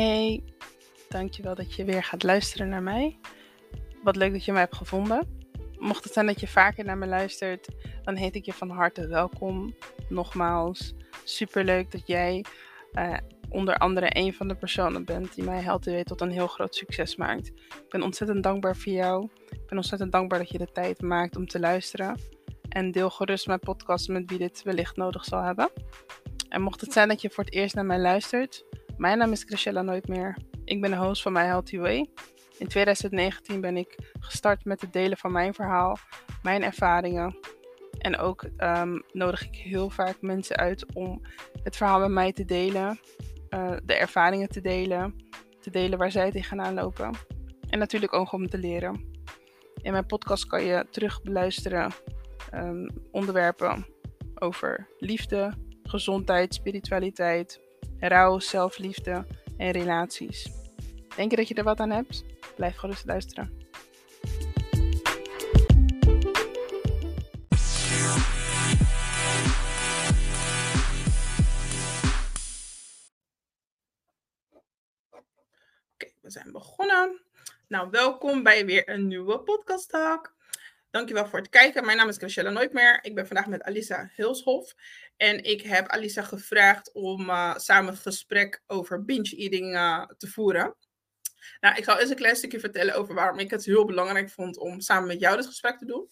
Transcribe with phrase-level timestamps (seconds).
[0.00, 0.42] Hey,
[1.08, 3.18] dankjewel dat je weer gaat luisteren naar mij.
[4.02, 5.48] Wat leuk dat je mij hebt gevonden.
[5.78, 7.68] Mocht het zijn dat je vaker naar me luistert,
[8.02, 9.74] dan heet ik je van harte welkom.
[10.08, 10.94] Nogmaals,
[11.24, 12.44] superleuk dat jij
[12.92, 13.16] uh,
[13.48, 17.16] onder andere een van de personen bent die mij helpt tot een heel groot succes
[17.16, 17.46] maakt.
[17.48, 19.28] Ik ben ontzettend dankbaar voor jou.
[19.50, 22.20] Ik ben ontzettend dankbaar dat je de tijd maakt om te luisteren.
[22.68, 25.70] En deel gerust mijn podcast met wie dit wellicht nodig zal hebben.
[26.48, 28.64] En mocht het zijn dat je voor het eerst naar mij luistert,
[29.00, 30.36] mijn naam is Chrisella Nooit meer.
[30.64, 32.10] Ik ben de host van My Healthy Way.
[32.58, 35.98] In 2019 ben ik gestart met het delen van mijn verhaal,
[36.42, 37.38] mijn ervaringen.
[37.98, 41.20] En ook um, nodig ik heel vaak mensen uit om
[41.62, 43.00] het verhaal met mij te delen,
[43.50, 45.14] uh, de ervaringen te delen,
[45.60, 47.14] te delen waar zij tegenaan lopen.
[47.68, 49.04] En natuurlijk ook om te leren.
[49.82, 51.92] In mijn podcast kan je terug beluisteren
[52.54, 53.86] um, onderwerpen
[54.34, 57.69] over liefde, gezondheid, spiritualiteit,
[58.00, 60.50] rouw, zelfliefde en relaties.
[61.16, 62.24] Denk je dat je er wat aan hebt?
[62.56, 63.58] Blijf gerust luisteren.
[75.92, 77.20] Oké, we zijn begonnen.
[77.68, 80.38] Nou, welkom bij weer een nieuwe podcast talk.
[80.90, 81.84] Dankjewel voor het kijken.
[81.84, 82.98] Mijn naam is Chriselle Nooitmeer.
[83.02, 84.74] Ik ben vandaag met Alisa Hilshof.
[85.16, 90.76] En ik heb Alisa gevraagd om uh, samen een gesprek over binge-eating uh, te voeren.
[91.60, 94.58] Nou, ik zal eens een klein stukje vertellen over waarom ik het heel belangrijk vond
[94.58, 96.08] om samen met jou dit gesprek te doen.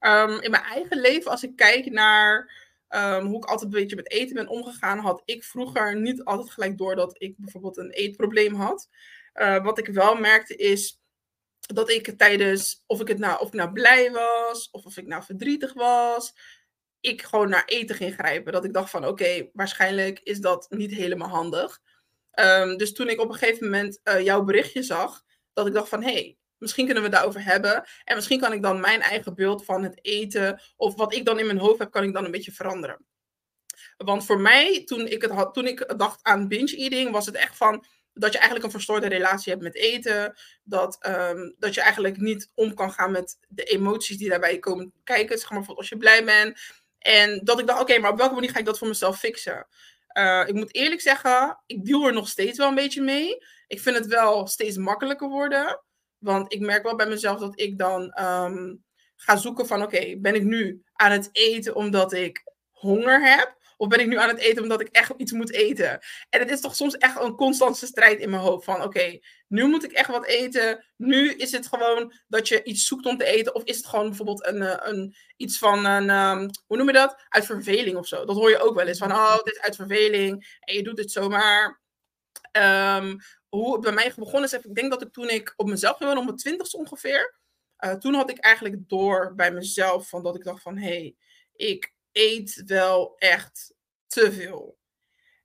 [0.00, 2.52] Um, in mijn eigen leven, als ik kijk naar
[2.88, 6.50] um, hoe ik altijd een beetje met eten ben omgegaan, had ik vroeger niet altijd
[6.50, 8.88] gelijk door dat ik bijvoorbeeld een eetprobleem had.
[9.34, 11.01] Uh, wat ik wel merkte is
[11.74, 15.06] dat ik tijdens, of ik, het nou, of ik nou blij was, of of ik
[15.06, 16.34] nou verdrietig was,
[17.00, 18.52] ik gewoon naar eten ging grijpen.
[18.52, 21.80] Dat ik dacht van, oké, waarschijnlijk is dat niet helemaal handig.
[22.34, 25.22] Um, dus toen ik op een gegeven moment uh, jouw berichtje zag,
[25.52, 27.84] dat ik dacht van, hé, hey, misschien kunnen we het daarover hebben.
[28.04, 31.38] En misschien kan ik dan mijn eigen beeld van het eten, of wat ik dan
[31.38, 33.06] in mijn hoofd heb, kan ik dan een beetje veranderen.
[33.96, 37.34] Want voor mij, toen ik, het had, toen ik dacht aan binge eating, was het
[37.34, 37.84] echt van,
[38.14, 40.34] dat je eigenlijk een verstoorde relatie hebt met eten.
[40.62, 44.92] Dat, um, dat je eigenlijk niet om kan gaan met de emoties die daarbij komen
[45.04, 45.38] kijken.
[45.38, 46.58] Zeg maar als je blij bent.
[46.98, 49.66] En dat ik dacht, oké, maar op welke manier ga ik dat voor mezelf fixen?
[50.18, 53.36] Uh, ik moet eerlijk zeggen, ik deal er nog steeds wel een beetje mee.
[53.66, 55.82] Ik vind het wel steeds makkelijker worden.
[56.18, 58.84] Want ik merk wel bij mezelf dat ik dan um,
[59.16, 63.56] ga zoeken van, oké, ben ik nu aan het eten omdat ik honger heb?
[63.82, 66.00] Of ben ik nu aan het eten omdat ik echt iets moet eten?
[66.28, 68.64] En het is toch soms echt een constante strijd in mijn hoofd.
[68.64, 70.84] Van oké, nu moet ik echt wat eten.
[70.96, 73.54] Nu is het gewoon dat je iets zoekt om te eten.
[73.54, 76.92] Of is het gewoon bijvoorbeeld een, eh, een, iets van een, um, hoe noem je
[76.92, 77.24] dat?
[77.28, 78.24] Uit verveling of zo.
[78.24, 78.98] Dat hoor je ook wel eens.
[78.98, 80.58] Van oh, dit is uit verveling.
[80.60, 81.80] En je doet het zomaar.
[82.52, 83.16] Um,
[83.48, 86.18] hoe het bij mij begonnen is, ik denk dat ik toen ik op mezelf ben,
[86.18, 87.38] om mijn twintigste ongeveer.
[87.78, 91.16] Uh, toen had ik eigenlijk door bij mezelf van dat ik dacht van hé, hey,
[91.52, 93.74] ik eet wel echt
[94.06, 94.78] te veel.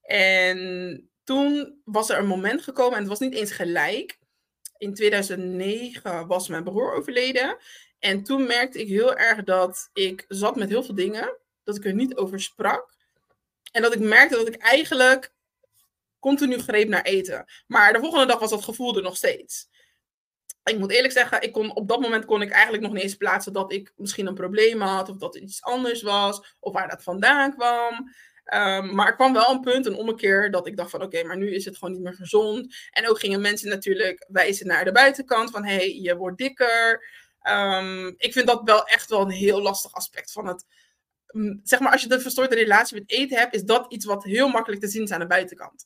[0.01, 4.19] En toen was er een moment gekomen, en het was niet eens gelijk.
[4.77, 7.57] In 2009 was mijn broer overleden.
[7.99, 11.85] En toen merkte ik heel erg dat ik zat met heel veel dingen, dat ik
[11.85, 12.95] er niet over sprak.
[13.71, 15.33] En dat ik merkte dat ik eigenlijk
[16.19, 17.45] continu greep naar eten.
[17.67, 19.69] Maar de volgende dag was dat gevoel er nog steeds
[20.67, 23.15] ik moet eerlijk zeggen, ik kon, op dat moment kon ik eigenlijk nog niet eens
[23.15, 26.89] plaatsen dat ik misschien een probleem had, of dat het iets anders was, of waar
[26.89, 27.93] dat vandaan kwam.
[28.53, 31.37] Um, maar er kwam wel een punt, een ommekeer, dat ik dacht van oké, maar
[31.37, 32.75] nu is het gewoon niet meer gezond.
[32.91, 37.03] En ook gingen mensen natuurlijk wijzen naar de buitenkant van hé, hey, je wordt dikker.
[37.49, 40.65] Um, ik vind dat wel echt wel een heel lastig aspect van het.
[41.63, 44.47] Zeg maar, als je de verstoorde relatie met eten hebt, is dat iets wat heel
[44.47, 45.85] makkelijk te zien is aan de buitenkant.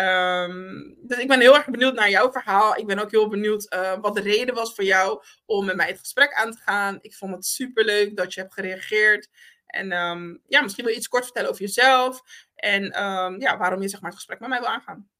[0.00, 2.76] Um, dus ik ben heel erg benieuwd naar jouw verhaal.
[2.76, 5.86] Ik ben ook heel benieuwd uh, wat de reden was voor jou om met mij
[5.86, 6.98] het gesprek aan te gaan.
[7.00, 9.28] Ik vond het super leuk dat je hebt gereageerd.
[9.66, 12.22] En um, ja, misschien wil je iets kort vertellen over jezelf.
[12.54, 15.10] En um, ja, waarom je zeg maar, het gesprek met mij wil aangaan.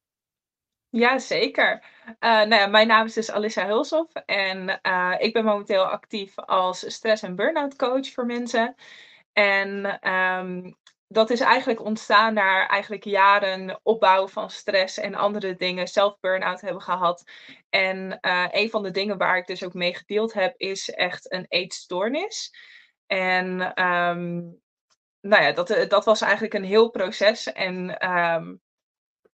[0.89, 1.83] Ja, zeker.
[2.19, 4.13] Uh, nou mijn naam is dus Alissa Hulshoff.
[4.25, 8.75] En uh, ik ben momenteel actief als stress- en burn-out coach voor mensen.
[9.33, 9.99] En
[11.13, 16.61] dat is eigenlijk ontstaan na eigenlijk jaren opbouw van stress en andere dingen, zelf burn-out
[16.61, 17.23] hebben gehad.
[17.69, 21.31] En uh, een van de dingen waar ik dus ook mee gedeeld heb, is echt
[21.31, 22.55] een eetstoornis.
[23.07, 24.61] En um,
[25.21, 27.51] nou ja, dat, eh, dat was eigenlijk een heel proces.
[27.51, 28.61] En um,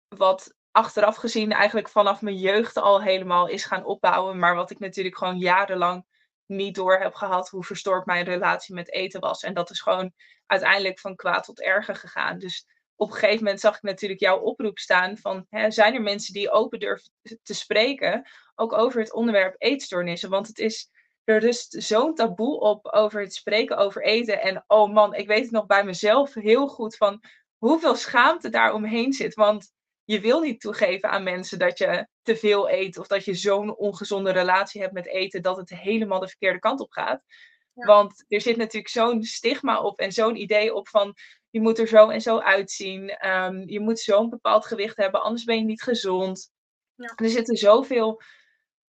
[0.08, 4.38] wat achteraf gezien eigenlijk vanaf mijn jeugd al helemaal is gaan opbouwen.
[4.38, 6.04] Maar wat ik natuurlijk gewoon jarenlang
[6.46, 9.42] niet door heb gehad hoe verstoord mijn relatie met eten was.
[9.42, 10.12] En dat is gewoon
[10.48, 12.38] uiteindelijk van kwaad tot erger gegaan.
[12.38, 12.66] Dus
[12.96, 16.32] op een gegeven moment zag ik natuurlijk jouw oproep staan van, hè, zijn er mensen
[16.32, 17.10] die open durven
[17.42, 20.30] te spreken, ook over het onderwerp eetstoornissen?
[20.30, 20.90] Want het is,
[21.24, 24.40] er rust zo'n taboe op over het spreken over eten.
[24.40, 27.22] En oh man, ik weet het nog bij mezelf heel goed van
[27.56, 29.34] hoeveel schaamte daar omheen zit.
[29.34, 29.72] Want
[30.04, 33.76] je wil niet toegeven aan mensen dat je te veel eet of dat je zo'n
[33.76, 37.22] ongezonde relatie hebt met eten dat het helemaal de verkeerde kant op gaat.
[37.86, 41.14] Want er zit natuurlijk zo'n stigma op en zo'n idee op van
[41.50, 43.28] je moet er zo en zo uitzien.
[43.28, 46.50] Um, je moet zo'n bepaald gewicht hebben, anders ben je niet gezond.
[46.94, 47.12] Ja.
[47.16, 48.22] Er zitten zoveel,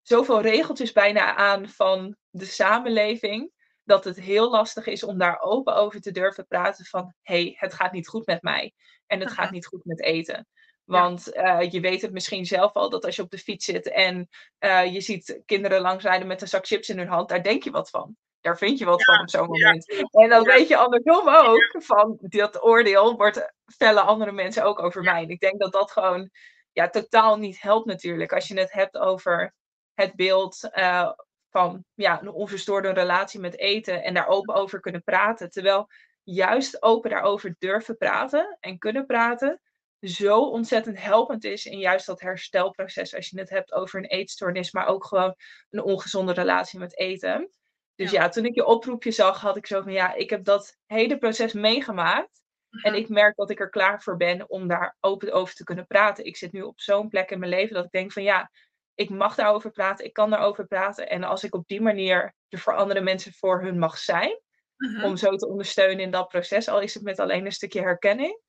[0.02, 3.52] zoveel regeltjes bijna aan van de samenleving.
[3.85, 7.55] Dat het heel lastig is om daar open over te durven praten van hé, hey,
[7.56, 8.73] het gaat niet goed met mij.
[9.06, 10.46] En het gaat niet goed met eten.
[10.85, 13.88] Want uh, je weet het misschien zelf al dat als je op de fiets zit
[13.88, 14.29] en
[14.61, 17.70] uh, je ziet kinderen langsrijden met een zak chips in hun hand, daar denk je
[17.70, 20.06] wat van daar vind je wat van op zo'n moment.
[20.11, 25.02] En dan weet je andersom ook van dat oordeel wordt vellen andere mensen ook over
[25.02, 25.23] mij.
[25.23, 26.31] En ik denk dat dat gewoon
[26.73, 28.32] ja, totaal niet helpt natuurlijk.
[28.32, 29.55] Als je het hebt over
[29.94, 31.11] het beeld uh,
[31.50, 35.50] van ja, een onverstoorde relatie met eten en daar open over kunnen praten.
[35.50, 35.88] Terwijl
[36.23, 39.61] juist open daarover durven praten en kunnen praten
[40.00, 43.14] zo ontzettend helpend is in juist dat herstelproces.
[43.14, 45.35] Als je het hebt over een eetstoornis, maar ook gewoon
[45.70, 47.50] een ongezonde relatie met eten.
[47.99, 48.29] Dus ja.
[48.29, 51.53] toen ik je oproepje zag, had ik zo van ja, ik heb dat hele proces
[51.53, 52.43] meegemaakt.
[52.71, 53.00] En mhm.
[53.00, 56.25] ik merk dat ik er klaar voor ben om daar open over te kunnen praten.
[56.25, 58.50] Ik zit nu op zo'n plek in mijn leven dat ik denk van ja,
[58.95, 61.09] ik mag daarover praten, ik kan daarover praten.
[61.09, 64.41] En als ik op die manier er voor andere mensen voor hun mag zijn,
[64.77, 65.05] mhm.
[65.05, 68.41] om zo te ondersteunen in dat proces, al is het met alleen een stukje herkenning,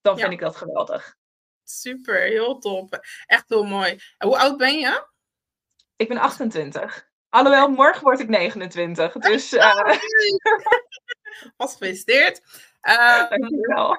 [0.00, 1.16] dan vind ik dat geweldig.
[1.64, 3.00] Super, heel top.
[3.26, 3.98] Echt heel mooi.
[4.18, 5.08] hoe oud ben je?
[5.96, 7.10] Ik ben 28.
[7.32, 9.12] Alhoewel, morgen word ik 29.
[9.12, 9.52] Dus.
[9.52, 9.98] Uh...
[11.56, 12.40] Gefeliciteerd.
[12.82, 13.96] Uh, Dankjewel.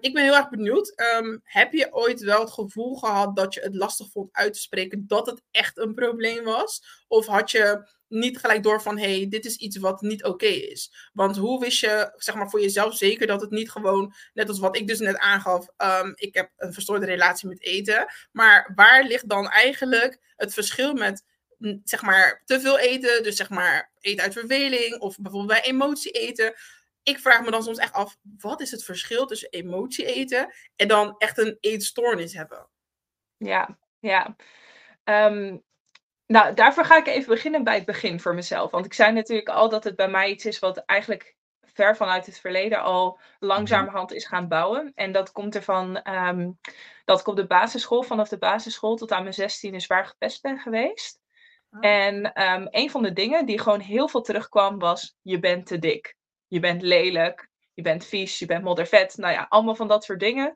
[0.00, 1.02] Ik ben heel erg benieuwd.
[1.16, 4.60] Um, heb je ooit wel het gevoel gehad dat je het lastig vond uit te
[4.60, 7.04] spreken dat het echt een probleem was?
[7.08, 10.46] Of had je niet gelijk door van hé, hey, dit is iets wat niet oké
[10.46, 11.10] is?
[11.12, 14.58] Want hoe wist je, zeg maar, voor jezelf zeker dat het niet gewoon, net als
[14.58, 18.06] wat ik dus net aangaf, um, ik heb een verstoorde relatie met eten.
[18.32, 21.24] Maar waar ligt dan eigenlijk het verschil met
[21.84, 26.12] zeg maar, te veel eten, dus zeg maar eten uit verveling of bijvoorbeeld bij emotie
[26.12, 26.54] eten.
[27.02, 30.88] Ik vraag me dan soms echt af, wat is het verschil tussen emotie eten en
[30.88, 32.68] dan echt een eetstoornis hebben?
[33.36, 34.36] Ja, ja.
[35.04, 35.56] Ehm,
[36.26, 38.70] nou, daarvoor ga ik even beginnen bij het begin voor mezelf.
[38.70, 42.26] Want ik zei natuurlijk al dat het bij mij iets is wat eigenlijk ver vanuit
[42.26, 44.92] het verleden al langzamerhand is gaan bouwen.
[44.94, 46.58] En dat komt ervan um,
[47.04, 50.58] dat ik op de basisschool, vanaf de basisschool tot aan mijn 16 zwaar gepest ben
[50.58, 51.20] geweest.
[51.70, 51.86] Oh.
[51.86, 55.78] En um, een van de dingen die gewoon heel veel terugkwam was: je bent te
[55.78, 56.16] dik,
[56.46, 59.16] je bent lelijk, je bent vies, je bent moddervet.
[59.16, 60.52] Nou ja, allemaal van dat soort dingen.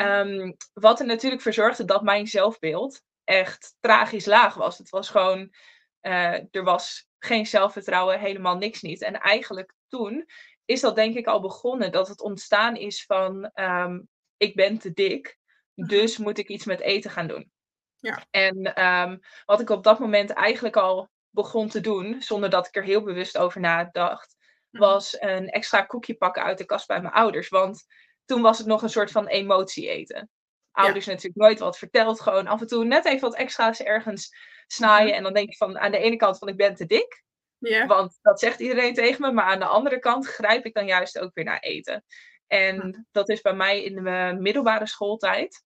[0.00, 4.78] Um, wat er natuurlijk voor zorgde dat mijn zelfbeeld echt tragisch laag was.
[4.78, 5.54] Het was gewoon,
[6.02, 9.02] uh, er was geen zelfvertrouwen, helemaal niks niet.
[9.02, 10.26] En eigenlijk toen
[10.64, 14.92] is dat denk ik al begonnen, dat het ontstaan is van: um, ik ben te
[14.92, 15.38] dik,
[15.74, 17.50] dus moet ik iets met eten gaan doen.
[18.00, 18.24] Ja.
[18.30, 22.76] En ehm, wat ik op dat moment eigenlijk al begon te doen, zonder dat ik
[22.76, 24.36] er heel bewust over nadacht,
[24.70, 24.82] mhm.
[24.84, 27.48] was een extra koekje pakken uit de kast bij mijn ouders.
[27.48, 27.84] Want
[28.24, 30.30] toen was het nog een soort van emotie eten.
[30.70, 35.06] Ouders natuurlijk nooit wat verteld, gewoon af en toe net even wat extra's ergens snaaien.
[35.06, 35.16] Mhm.
[35.16, 37.22] En dan denk je van aan de ene kant van ik ben te dik.
[37.58, 37.86] Ja.
[37.86, 39.32] Want dat zegt iedereen tegen me.
[39.32, 42.04] Maar aan de andere kant grijp ik dan juist ook weer naar eten.
[42.46, 45.64] En dat is bij mij in de middelbare schooltijd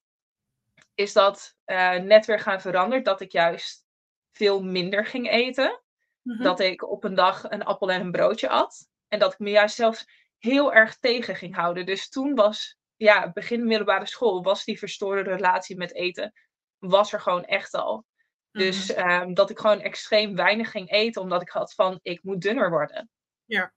[0.94, 3.04] is dat uh, net weer gaan veranderen.
[3.04, 3.84] Dat ik juist
[4.32, 5.82] veel minder ging eten.
[6.22, 6.42] Mhm.
[6.42, 8.88] Dat ik op een dag een appel en een broodje at.
[9.08, 10.06] En dat ik me juist zelfs
[10.38, 11.86] heel erg tegen ging houden.
[11.86, 16.32] Dus toen was, ja, begin middelbare school, was die verstoorde relatie met eten,
[16.78, 18.04] was er gewoon echt al.
[18.50, 18.98] Dus mhm.
[19.00, 22.70] ehm, dat ik gewoon extreem weinig ging eten, omdat ik had van, ik moet dunner
[22.70, 23.10] worden.
[23.44, 23.72] Ja.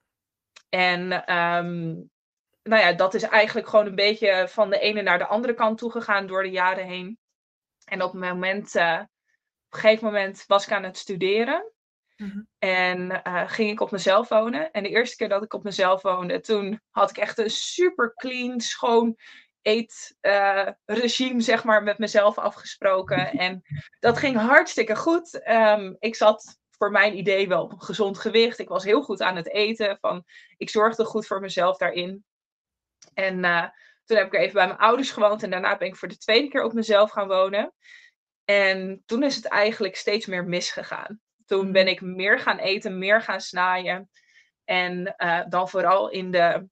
[0.69, 2.09] En um,
[2.67, 5.77] nou ja, dat is eigenlijk gewoon een beetje van de ene naar de andere kant
[5.77, 7.19] toe gegaan door de jaren heen.
[7.85, 11.71] En op een moment, uh, op een gegeven moment was ik aan het studeren.
[12.17, 12.41] Mhm.
[12.59, 14.71] En uh, ging ik op mezelf wonen.
[14.71, 18.13] En de eerste keer dat ik op mezelf woonde, toen had ik echt een super
[18.13, 19.17] clean, schoon
[19.61, 23.31] eetregime, uh, zeg maar, met mezelf afgesproken.
[23.47, 23.61] En
[23.99, 25.47] dat ging hartstikke goed.
[25.49, 28.59] Um, ik zat voor mijn idee wel op een gezond gewicht.
[28.59, 29.97] Ik was heel goed aan het eten.
[30.01, 30.23] Van,
[30.57, 32.25] ik zorgde goed voor mezelf daarin.
[33.13, 33.67] En uh,
[34.05, 36.17] toen heb ik er even bij mijn ouders gewoond en daarna ben ik voor de
[36.17, 37.73] tweede keer op mezelf gaan wonen.
[38.45, 41.19] En toen is het eigenlijk steeds meer misgegaan.
[41.45, 44.09] Toen ben ik meer gaan eten, meer gaan snaaien.
[44.63, 46.67] En uh, dan vooral in de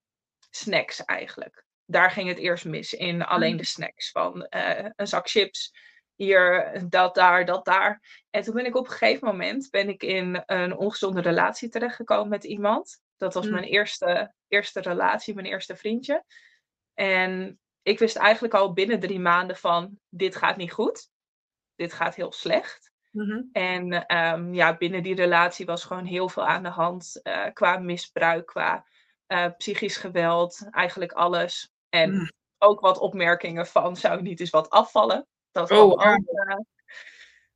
[0.50, 1.64] snacks eigenlijk.
[1.88, 3.58] daar ging het eerst mis in alleen Mhm.
[3.58, 4.12] de snacks.
[4.12, 5.72] Van eh, een zak chips,
[6.16, 8.02] hier, dat daar, dat daar.
[8.30, 12.30] En toen ben ik op een gegeven moment ben ik in een ongezonde relatie terechtgekomen
[12.30, 13.02] met iemand.
[13.18, 13.52] Dat was Mm.
[13.52, 16.24] mijn eerste, eerste relatie, mijn eerste vriendje.
[16.94, 21.10] En ik wist eigenlijk al binnen drie maanden van, dit gaat niet goed.
[21.76, 22.92] Dit gaat heel slecht.
[23.12, 23.42] Mhm.
[23.52, 27.20] En ehm, ja, binnen die relatie was gewoon heel veel aan de hand.
[27.24, 28.86] eh, qua misbruik, qua
[29.26, 31.72] eh, psychisch geweld, eigenlijk alles.
[31.90, 32.32] En Mm.
[32.58, 35.28] ook wat opmerkingen van, zou niet eens wat afvallen?
[35.52, 36.64] Dat Oh, kwam, ook,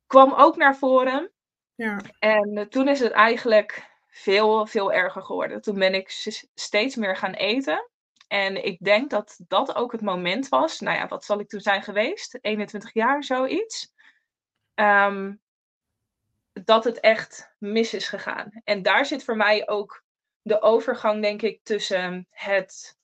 [0.06, 1.32] kwam ook naar voren.
[1.74, 2.00] Ja.
[2.18, 5.60] En toen is het eigenlijk veel, veel erger geworden.
[5.60, 6.08] Toen ben ik
[6.54, 7.90] steeds meer gaan eten.
[8.28, 10.80] En ik denk dat dat ook het moment was.
[10.80, 12.38] Nou ja, wat zal ik toen zijn geweest?
[12.40, 13.92] 21 jaar, zoiets.
[14.74, 15.34] Ehm,
[16.52, 18.60] dat het echt mis is gegaan.
[18.64, 20.04] En daar zit voor mij ook
[20.42, 22.98] de overgang, denk ik, tussen het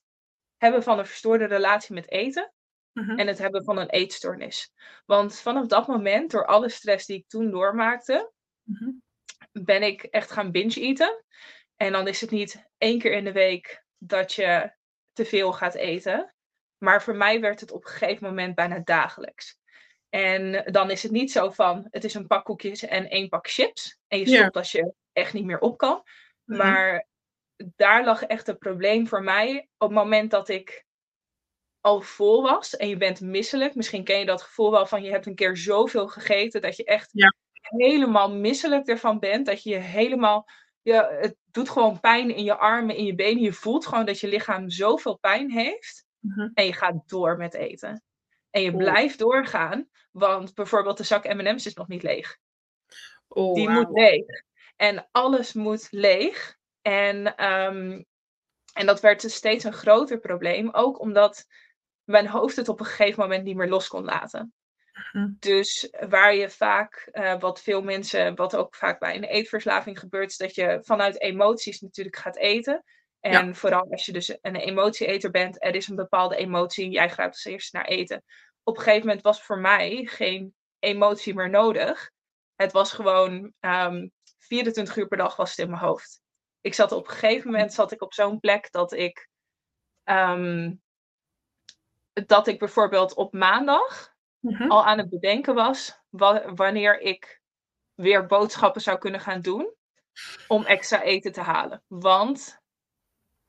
[0.57, 2.51] hebben van een verstoorde relatie met eten
[2.93, 3.19] Mhm.
[3.19, 4.71] en het hebben van een eetstoornis.
[5.05, 8.31] Want vanaf dat moment, door alle stress die ik toen doormaakte,
[8.63, 8.89] Mhm.
[9.65, 11.23] Ben ik echt gaan binge-eten.
[11.75, 14.71] En dan is het niet één keer in de week dat je
[15.13, 16.35] te veel gaat eten.
[16.77, 19.57] Maar voor mij werd het op een gegeven moment bijna dagelijks.
[20.09, 23.47] En dan is het niet zo van, het is een pak koekjes en één pak
[23.49, 23.97] chips.
[24.07, 24.39] En je Ja.
[24.39, 26.03] stopt als je echt niet meer op kan.
[26.45, 26.57] Mhm.
[26.57, 27.07] Maar
[27.75, 29.67] daar lag echt het probleem voor mij.
[29.77, 30.85] Op het moment dat ik
[31.81, 33.75] al vol was en je bent misselijk.
[33.75, 36.83] Misschien ken je dat gevoel wel van je hebt een keer zoveel gegeten dat je
[36.83, 37.33] echt Ja.
[37.69, 39.45] Helemaal misselijk ervan bent.
[39.45, 40.49] Dat je je helemaal,
[40.81, 43.41] ja, het doet gewoon pijn in je armen, in je benen.
[43.41, 46.05] Je voelt gewoon dat je lichaam zoveel pijn heeft.
[46.19, 46.49] Mhm.
[46.53, 48.03] En je gaat door met eten.
[48.49, 52.37] En je blijft doorgaan, want bijvoorbeeld de zak M&M's is nog niet leeg.
[53.27, 54.25] Oh, Die moet leeg.
[54.75, 56.57] En alles moet leeg.
[56.81, 58.03] En, ehm,
[58.73, 60.69] en dat werd dus steeds een groter probleem.
[60.71, 61.45] Ook omdat
[62.03, 64.53] mijn hoofd het op een gegeven moment niet meer los kon laten.
[64.97, 65.31] Mhm.
[65.39, 70.29] Dus waar je vaak, eh, wat veel mensen, wat ook vaak bij een eetverslaving gebeurt,
[70.29, 72.83] is dat je vanuit emoties natuurlijk gaat eten.
[73.19, 77.33] En vooral als je dus een emotieeter bent, er is een bepaalde emotie, jij grijpt
[77.33, 78.23] als eerste naar eten.
[78.63, 82.11] Op een gegeven moment was voor mij geen emotie meer nodig.
[82.55, 84.07] Het was gewoon ehm
[84.39, 86.21] 24 uur per dag was het in mijn hoofd.
[86.61, 89.29] Ik zat op een gegeven moment zat ik op zo'n plek dat ik
[90.03, 90.73] ehm,
[92.13, 94.71] dat ik bijvoorbeeld op maandag Mhm.
[94.71, 97.41] al aan het bedenken was wa- wanneer ik
[97.95, 99.73] weer boodschappen zou kunnen gaan doen
[100.47, 101.83] om extra eten te halen.
[101.87, 102.59] Want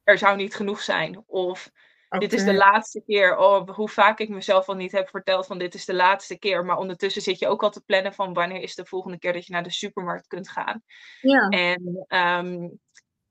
[0.03, 1.23] er zou niet genoeg zijn.
[1.27, 1.71] Of
[2.19, 3.37] dit is de laatste keer.
[3.37, 6.65] Oh, hoe vaak ik mezelf al niet heb verteld van dit is de laatste keer.
[6.65, 9.47] Maar ondertussen zit je ook al te plannen van wanneer is de volgende keer dat
[9.47, 10.83] je naar de supermarkt kunt gaan.
[11.21, 11.49] Ja.
[11.49, 12.69] En ehm,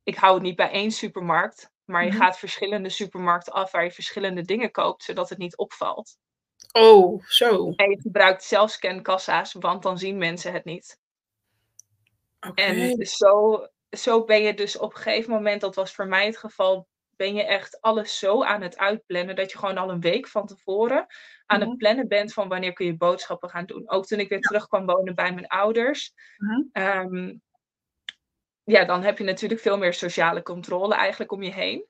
[0.04, 1.72] ik hou het niet bij één supermarkt.
[1.86, 2.18] Maar je Mhm.
[2.18, 6.18] gaat verschillende supermarkten af waar je verschillende dingen koopt, zodat het niet opvalt.
[6.78, 7.74] Oh, zo.
[7.76, 11.00] En je gebruikt zelfscankassa's, want dan zien mensen het niet.
[12.56, 16.38] En zo, zo ben je dus op een gegeven moment, dat was voor mij het
[16.38, 20.28] geval, ben je echt alles zo aan het uitplannen dat je gewoon al een week
[20.28, 21.06] van tevoren
[21.46, 21.70] aan Mhm.
[21.70, 23.90] het plannen bent van wanneer kun je boodschappen gaan doen.
[23.90, 26.14] Ook toen ik weer terug kwam wonen bij mijn ouders.
[26.38, 26.62] Mhm.
[26.72, 27.36] ehm,
[28.64, 31.86] ja, dan heb je natuurlijk veel meer sociale controle eigenlijk om je heen.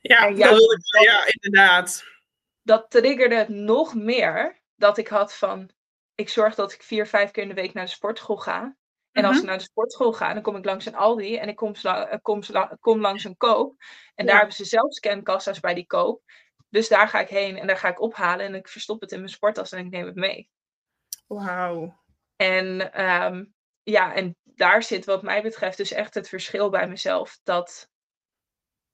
[0.00, 0.60] Ja, dat-
[1.04, 2.04] ja, inderdaad.
[2.68, 5.70] Dat triggerde het nog meer dat ik had van,
[6.14, 8.76] ik zorg dat ik vier, vijf keer in de week naar de sportschool ga.
[9.12, 9.42] En als Mhm.
[9.42, 12.14] ik naar de sportschool ga, dan kom ik langs een Aldi en ik kom, eh,
[12.22, 12.40] kom,
[12.80, 13.74] kom langs een koop.
[14.14, 14.30] En Ja.
[14.30, 16.22] daar hebben ze zelf scankassa's bij die koop.
[16.68, 19.18] Dus daar ga ik heen en daar ga ik ophalen en ik verstop het in
[19.18, 20.50] mijn sporttas en ik neem het mee.
[21.26, 22.02] Wauw.
[22.36, 23.44] En ehm,
[23.82, 27.38] ja, en daar zit wat mij betreft dus echt het verschil bij mezelf.
[27.42, 27.88] Dat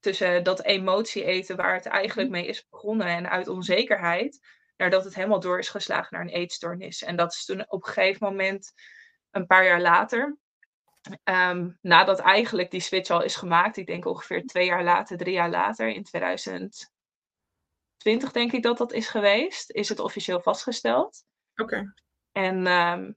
[0.05, 4.47] tussen dat emotie eten waar het eigenlijk mee is begonnen en uit onzekerheid,
[4.77, 7.03] naar dat het helemaal door is geslagen naar een eetstoornis.
[7.03, 8.73] En dat is toen op een gegeven moment,
[9.31, 10.37] een paar jaar later,
[11.23, 15.35] ehm, nadat eigenlijk die switch al is gemaakt, ik denk ongeveer twee jaar later, drie
[15.35, 21.25] jaar later, in 2020 denk ik dat dat is geweest, is het officieel vastgesteld.
[21.57, 21.95] Oké.
[22.33, 23.13] En, ehm,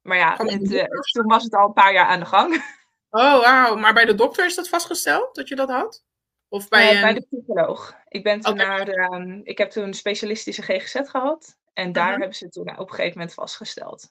[0.00, 2.54] maar ja, het, eh, toen was het al een paar jaar aan de gang.
[3.10, 3.76] Oh, wauw.
[3.76, 6.04] Maar bij de dokter is dat vastgesteld dat je dat had?
[6.48, 7.00] Of bij Eh, een...
[7.00, 7.94] bij de psycholoog.
[8.08, 8.62] Ik, ben toen Oké.
[8.62, 11.56] naar, ehm, ik heb toen specialistische GGZ gehad.
[11.72, 12.18] En daar Mhm.
[12.18, 14.10] hebben ze toen op een gegeven moment vastgesteld.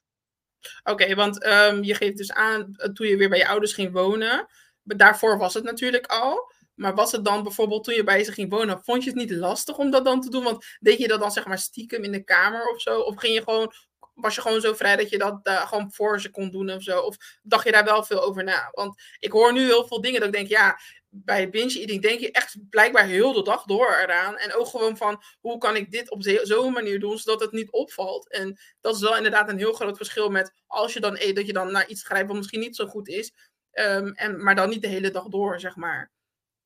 [0.83, 3.91] Oké, want ehm, je geeft dus aan eh, toen je weer bij je ouders ging
[3.91, 4.47] wonen.
[4.83, 6.55] Daarvoor was het natuurlijk al.
[6.75, 9.31] Maar was het dan bijvoorbeeld toen je bij ze ging wonen, vond je het niet
[9.31, 10.43] lastig om dat dan te doen?
[10.43, 12.99] Want deed je dat dan zeg maar stiekem in de kamer of zo?
[12.99, 13.73] Of ging je gewoon
[14.13, 16.81] was je gewoon zo vrij dat je dat uh, gewoon voor ze kon doen of
[16.83, 16.99] zo?
[16.99, 18.69] Of dacht je daar wel veel over na?
[18.71, 20.79] Want ik hoor nu heel veel dingen dat ik denk, ja,
[21.09, 24.37] bij binge eating denk je echt blijkbaar heel de dag door eraan.
[24.37, 27.71] En ook gewoon van, hoe kan ik dit op zo'n manier doen, zodat het niet
[27.71, 28.29] opvalt?
[28.29, 31.45] En dat is wel inderdaad een heel groot verschil met als je dan eet, dat
[31.45, 33.33] je dan naar iets grijpt wat misschien niet zo goed is.
[33.71, 36.11] Um, en, maar dan niet de hele dag door, zeg maar.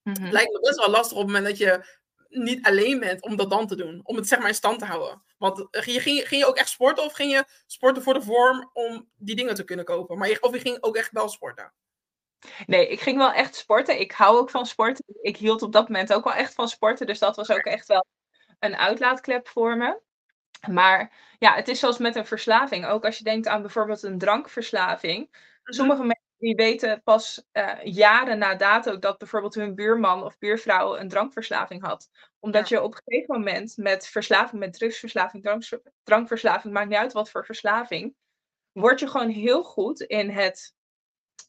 [0.04, 3.22] Mm Het lijkt me best wel lastig op het moment dat je niet alleen bent
[3.22, 4.02] om dat dan te doen.
[4.04, 5.24] Om het zeg maar in stand te houden.
[5.38, 8.22] Want eh, ging je, ging je ook echt sporten of ging je sporten voor de
[8.22, 10.18] vorm om die dingen te kunnen kopen?
[10.18, 11.74] Maar je, of je ging ook echt wel sporten?
[12.66, 14.00] Nee, ik ging wel echt sporten.
[14.00, 15.06] Ik hou ook van sporten.
[15.22, 17.08] Ik hield op dat moment ook wel echt van sporten.
[17.08, 18.06] Dus dat was ook echt wel
[18.60, 20.00] een uitlaatklep voor me.
[20.70, 22.86] Maar ja, het is zoals met een verslaving.
[22.86, 25.30] Ook als je denkt aan bijvoorbeeld een drankverslaving.
[25.30, 25.74] Mhm.
[25.74, 30.98] Sommige mensen die weten pas uh, jaren na dato dat bijvoorbeeld hun buurman of buurvrouw
[30.98, 32.10] een drankverslaving had.
[32.40, 35.68] Omdat je op een gegeven moment met verslaving, met drugsverslaving,
[36.04, 38.16] drankverslaving, maakt niet uit wat voor verslaving,
[38.72, 40.74] word je gewoon heel goed in het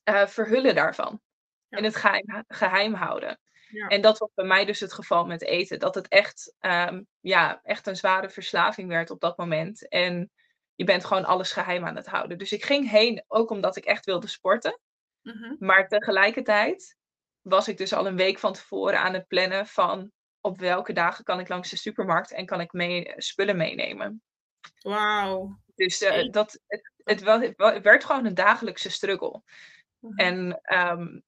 [0.05, 1.21] uh, verhullen daarvan.
[1.69, 3.39] In het geheim, geheim houden.
[3.69, 3.87] Ja.
[3.87, 5.79] En dat was bij mij dus het geval met eten.
[5.79, 9.89] Dat het echt, um, ja, echt een zware verslaving werd op dat moment.
[9.89, 10.31] En
[10.75, 12.39] je bent gewoon alles geheim aan het houden.
[12.39, 14.81] Dus ik ging heen ook omdat ik echt wilde sporten.
[15.23, 15.57] Mm-hmm.
[15.59, 16.97] Maar tegelijkertijd
[17.41, 21.25] was ik dus al een week van tevoren aan het plannen van op welke dagen
[21.25, 24.23] kan ik langs de supermarkt en kan ik mee, spullen meenemen.
[24.81, 25.61] Wauw.
[25.75, 27.21] Dus uh, dat, het, het,
[27.57, 29.43] het, werd gewoon een dagelijkse struggle.
[30.03, 30.19] Mm-hmm.
[30.19, 31.23] En um,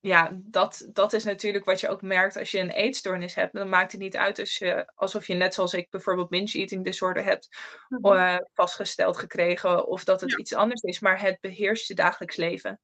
[0.00, 3.54] ja, dat, dat is natuurlijk wat je ook merkt als je een eetstoornis hebt.
[3.54, 6.84] Dan maakt het niet uit als je, alsof je net zoals ik bijvoorbeeld binge eating
[6.84, 7.48] disorder hebt
[7.88, 12.80] uh, vastgesteld gekregen of dat het iets anders is, maar het beheerst je dagelijks leven.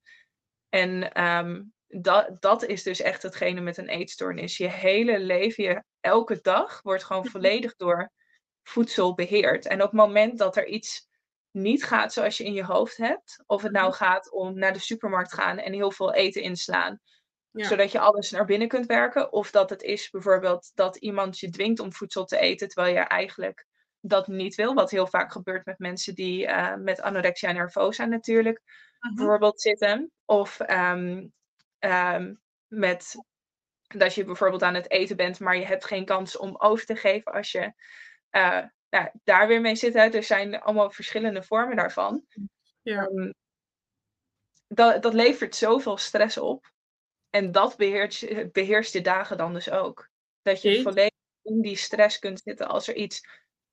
[0.68, 4.56] En um, dat, dat is dus echt hetgene met een eetstoornis.
[4.56, 8.10] Je hele leven, je, elke dag wordt gewoon volledig door
[8.62, 9.66] voedsel beheerd.
[9.66, 11.08] En op het moment dat er iets
[11.50, 13.42] niet gaat zoals je in je hoofd hebt.
[13.46, 13.96] Of het nou mhm.
[13.96, 17.00] gaat om naar de supermarkt gaan en heel veel eten inslaan.
[17.52, 19.32] Zodat je alles naar binnen kunt werken.
[19.32, 22.68] Of dat het is bijvoorbeeld dat iemand je dwingt om voedsel te eten.
[22.68, 23.66] Terwijl je eigenlijk
[24.00, 24.74] dat niet wil.
[24.74, 28.62] Wat heel vaak gebeurt met mensen die uh, met anorexia nervosa natuurlijk
[29.00, 29.14] mhm.
[29.14, 30.10] bijvoorbeeld zitten.
[30.24, 31.32] Of um,
[31.78, 33.14] um, met
[33.96, 36.96] dat je bijvoorbeeld aan het eten bent, maar je hebt geen kans om over te
[36.96, 37.72] geven als je
[38.30, 40.12] uh, nou, daar weer mee zitten.
[40.12, 42.24] Er zijn allemaal verschillende vormen daarvan.
[42.82, 43.02] Ja.
[43.02, 43.34] Um,
[44.66, 46.72] dat, dat levert zoveel stress op.
[47.30, 50.08] En dat beheerst, beheerst je dagen dan dus ook.
[50.42, 53.20] Dat je volledig in die stress kunt zitten als er iets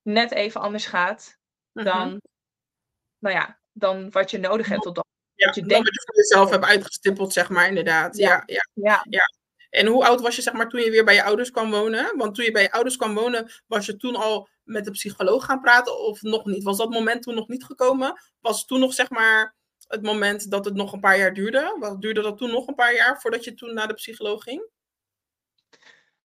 [0.02, 1.38] net even anders gaat
[1.72, 1.84] mhm.
[1.84, 2.20] dan,
[3.18, 5.88] nou ja, dan wat je nodig hebt op dat ja, je denkt...
[5.88, 8.16] je voor jezelf hebt uitgestippeld, zeg maar, inderdaad.
[8.16, 8.42] Ja.
[8.46, 9.06] Ja, ja.
[9.08, 9.37] ja.
[9.70, 12.16] En hoe oud was je, zeg maar, toen je weer bij je ouders kwam wonen?
[12.16, 15.44] Want toen je bij je ouders kwam wonen, was je toen al met de psycholoog
[15.44, 16.62] gaan praten of nog niet?
[16.62, 18.20] Was dat moment toen nog niet gekomen?
[18.40, 21.76] Was toen nog, zeg maar, het moment dat het nog een paar jaar duurde?
[21.78, 24.66] Wat duurde dat toen nog een paar jaar voordat je toen naar de psycholoog ging?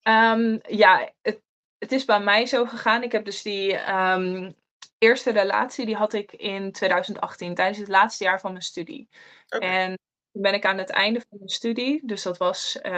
[0.03, 1.41] Um, ja, het,
[1.77, 3.03] het, is bij mij zo gegaan.
[3.03, 4.55] Ik heb dus die um,
[4.97, 9.09] eerste relatie, die had ik in 2018, tijdens het laatste jaar van mijn studie.
[9.49, 9.69] Okay.
[9.69, 9.99] En
[10.39, 12.91] toen ben ik aan het einde van mijn studie, dus dat was, uh,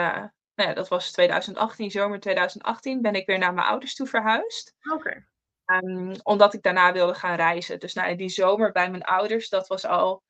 [0.56, 4.76] nou ja, dat was 2018, zomer 2018, ben ik weer naar mijn ouders toe verhuisd.
[4.94, 5.26] Oké.
[5.66, 7.80] Um, omdat ik daarna wilde gaan reizen.
[7.80, 10.24] Dus nou, die zomer bij mijn ouders, dat was al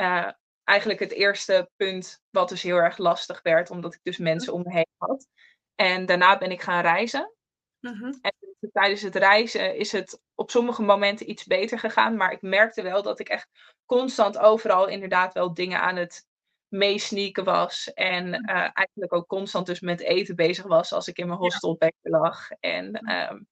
[0.00, 0.30] uh,
[0.64, 4.62] eigenlijk het eerste punt wat dus heel erg lastig werd, omdat ik dus mensen om
[4.62, 5.26] me heen had.
[5.74, 7.32] En daarna ben ik gaan reizen.
[7.80, 8.18] Mm-hmm.
[8.20, 8.32] En
[8.72, 13.02] tijdens het reizen is het op sommige momenten iets beter gegaan, maar ik merkte wel
[13.02, 13.48] dat ik echt
[13.84, 16.26] constant overal inderdaad wel dingen aan het
[16.68, 17.92] meesneaken was.
[17.92, 22.10] En uh, eigenlijk ook constant dus met eten bezig was als ik in mijn hostelbekje
[22.10, 22.50] lag.
[22.50, 23.46] En um,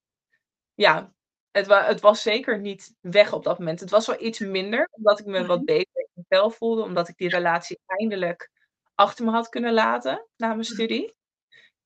[0.75, 1.13] ja,
[1.51, 3.81] het, wa het, was zeker niet weg op dat moment.
[3.81, 5.67] Het was wel iets minder, omdat ik me wat mhm.
[5.67, 6.83] beter in mijn vel voelde.
[6.83, 8.51] Omdat ik die relatie eindelijk
[8.95, 10.69] achter me had kunnen laten na mijn mhm.
[10.69, 11.15] studie.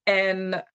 [0.02, 0.68] En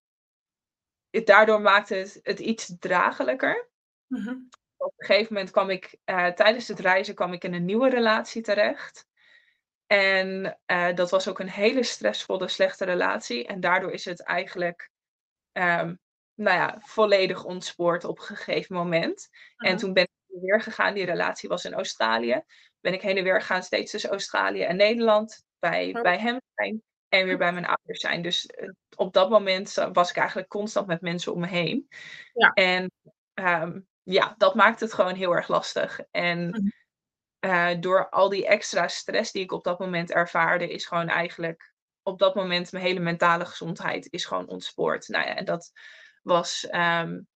[1.10, 3.70] het, daardoor maakte het, het iets dragelijker.
[4.08, 4.36] Mhm.
[4.78, 7.90] Op een gegeven moment kwam ik, uh, tijdens het reizen kwam ik in een nieuwe
[7.90, 9.08] relatie terecht.
[9.88, 13.48] En uh, dat was ook een hele stressvolle, slechte relatie.
[13.48, 14.90] En daardoor is het eigenlijk
[15.52, 16.00] um,
[16.36, 19.30] nou ja, volledig ontspoord op een gegeven moment.
[19.58, 22.42] En toen ben ik weer gegaan, die relatie was in Australië.
[22.82, 25.44] Ben ik heen en weer gegaan, steeds tussen Australië en Nederland.
[25.60, 28.22] Bij, bij hem zijn en weer bij mijn ouders zijn.
[28.22, 31.88] Dus uh, op dat moment was ik eigenlijk constant met mensen om me heen.
[32.34, 32.52] Ja.
[32.54, 32.92] En
[33.34, 36.00] um, ja, dat maakt het gewoon heel erg lastig.
[36.12, 36.68] En mhm.
[37.46, 41.74] Uh, door al die extra stress die ik op dat moment ervaarde, is gewoon eigenlijk
[42.02, 45.08] op dat moment mijn hele mentale gezondheid is gewoon ontspoord.
[45.08, 45.72] Nou ja, en dat
[46.22, 47.28] was um,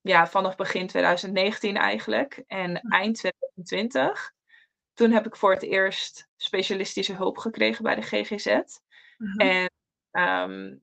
[0.00, 2.42] ja, vanaf begin 2019 eigenlijk.
[2.46, 4.32] En eind 2020,
[4.94, 8.60] toen heb ik voor het eerst specialistische hulp gekregen bij de GGZ.
[9.16, 9.38] Mhm.
[9.38, 9.70] En
[10.10, 10.76] ehm,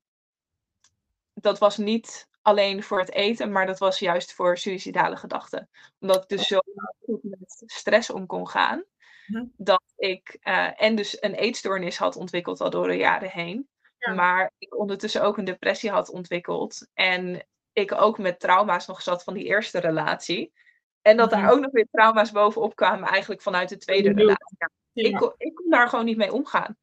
[1.34, 5.70] dat was niet alleen voor het eten, maar dat was juist voor suïcidale gedachten.
[6.00, 6.60] Omdat ik dus zo
[7.06, 8.84] goed met stress om kon gaan,
[9.28, 9.46] Mhm.
[9.58, 13.70] dat ik eh, en dus een eetstoornis had ontwikkeld al door de jaren heen.
[13.98, 14.14] Ja.
[14.14, 16.88] Maar ik ondertussen ook een depressie had ontwikkeld.
[16.94, 20.54] En ik ook met trauma's nog zat van die eerste relatie.
[21.02, 21.42] En dat Mhm.
[21.42, 24.58] daar ook nog weer trauma's bovenop kwamen, eigenlijk vanuit de tweede relatie.
[24.94, 26.78] Ik, kon, ik kon daar gewoon niet mee omgaan.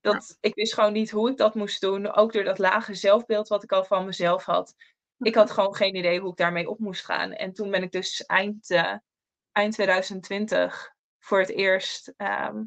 [0.00, 2.12] Dat, Ik wist gewoon niet hoe ik dat moest doen.
[2.14, 4.74] Ook door dat lage zelfbeeld wat ik al van mezelf had.
[5.20, 7.32] Ik had gewoon geen idee hoe ik daarmee op moest gaan.
[7.32, 8.94] En toen ben ik dus eind, eh,
[9.52, 12.62] eind 2020 voor het eerst ehm,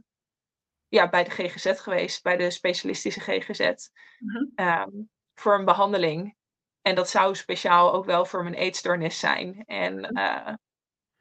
[0.87, 2.23] ja, bij de GGZ geweest.
[2.23, 3.89] Bij de specialistische GGZ.
[4.19, 4.43] Mhm.
[4.55, 4.89] ehm,
[5.33, 6.35] voor een behandeling.
[6.81, 9.63] En dat zou speciaal ook wel voor mijn eetstoornis zijn.
[9.65, 10.53] En eh,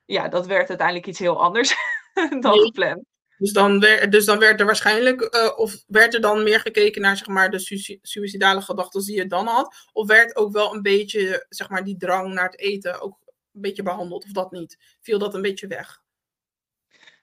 [0.04, 1.74] ja, dat werd uiteindelijk iets heel anders
[2.40, 2.60] dan Nee.
[2.60, 3.04] gepland.
[3.42, 7.02] Dus dan, werd, dus dan werd er waarschijnlijk, eh, of werd er dan meer gekeken
[7.02, 9.88] naar zeg maar, de sui- suïcidale gedachten die je dan had?
[9.92, 13.18] Of werd ook wel een beetje zeg maar, die drang naar het eten ook
[13.52, 14.96] een beetje behandeld, of dat niet?
[15.00, 16.02] Viel dat een beetje weg?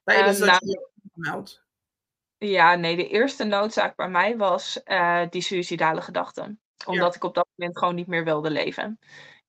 [0.03, 1.63] Tijdens dat nou, je je gemeld.
[2.37, 6.59] Ja, nee, de eerste noodzaak bij mij was eh, die suïcidale gedachten.
[6.85, 8.99] Omdat ik op dat moment gewoon niet meer wilde leven.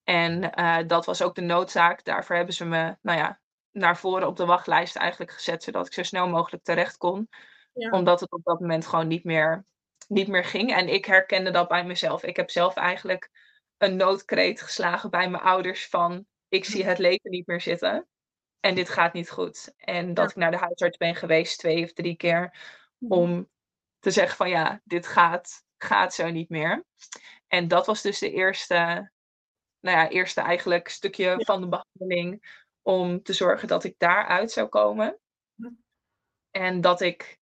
[0.05, 2.05] En eh, dat was ook de noodzaak.
[2.05, 3.40] Daarvoor hebben ze me, nou ja,
[3.73, 7.29] naar voren op de wachtlijst eigenlijk gezet, zodat ik zo snel mogelijk terecht kon.
[7.73, 7.91] Ja.
[7.91, 9.65] Omdat het op dat moment gewoon niet meer,
[10.09, 10.75] niet meer ging.
[10.75, 12.23] En ik herkende dat bij mezelf.
[12.23, 13.31] Ik heb zelf eigenlijk
[13.79, 18.07] een noodkreet geslagen bij mijn ouders van ik zie het leven niet meer zitten.
[18.61, 19.73] En dit gaat niet goed.
[19.77, 20.31] En dat Ja.
[20.31, 22.57] ik naar de huisarts ben geweest twee of drie keer
[22.99, 23.13] Mhm.
[23.13, 23.49] om
[23.99, 26.85] te zeggen van ja, dit gaat, gaat zo niet meer.
[27.49, 29.11] En dat was dus de eerste,
[29.81, 31.39] nou ja, eerste eigenlijk stukje Ja.
[31.39, 32.59] van de behandeling
[32.91, 35.19] om te zorgen dat ik daaruit zou komen.
[35.55, 35.73] Ja.
[36.51, 37.39] En dat ik,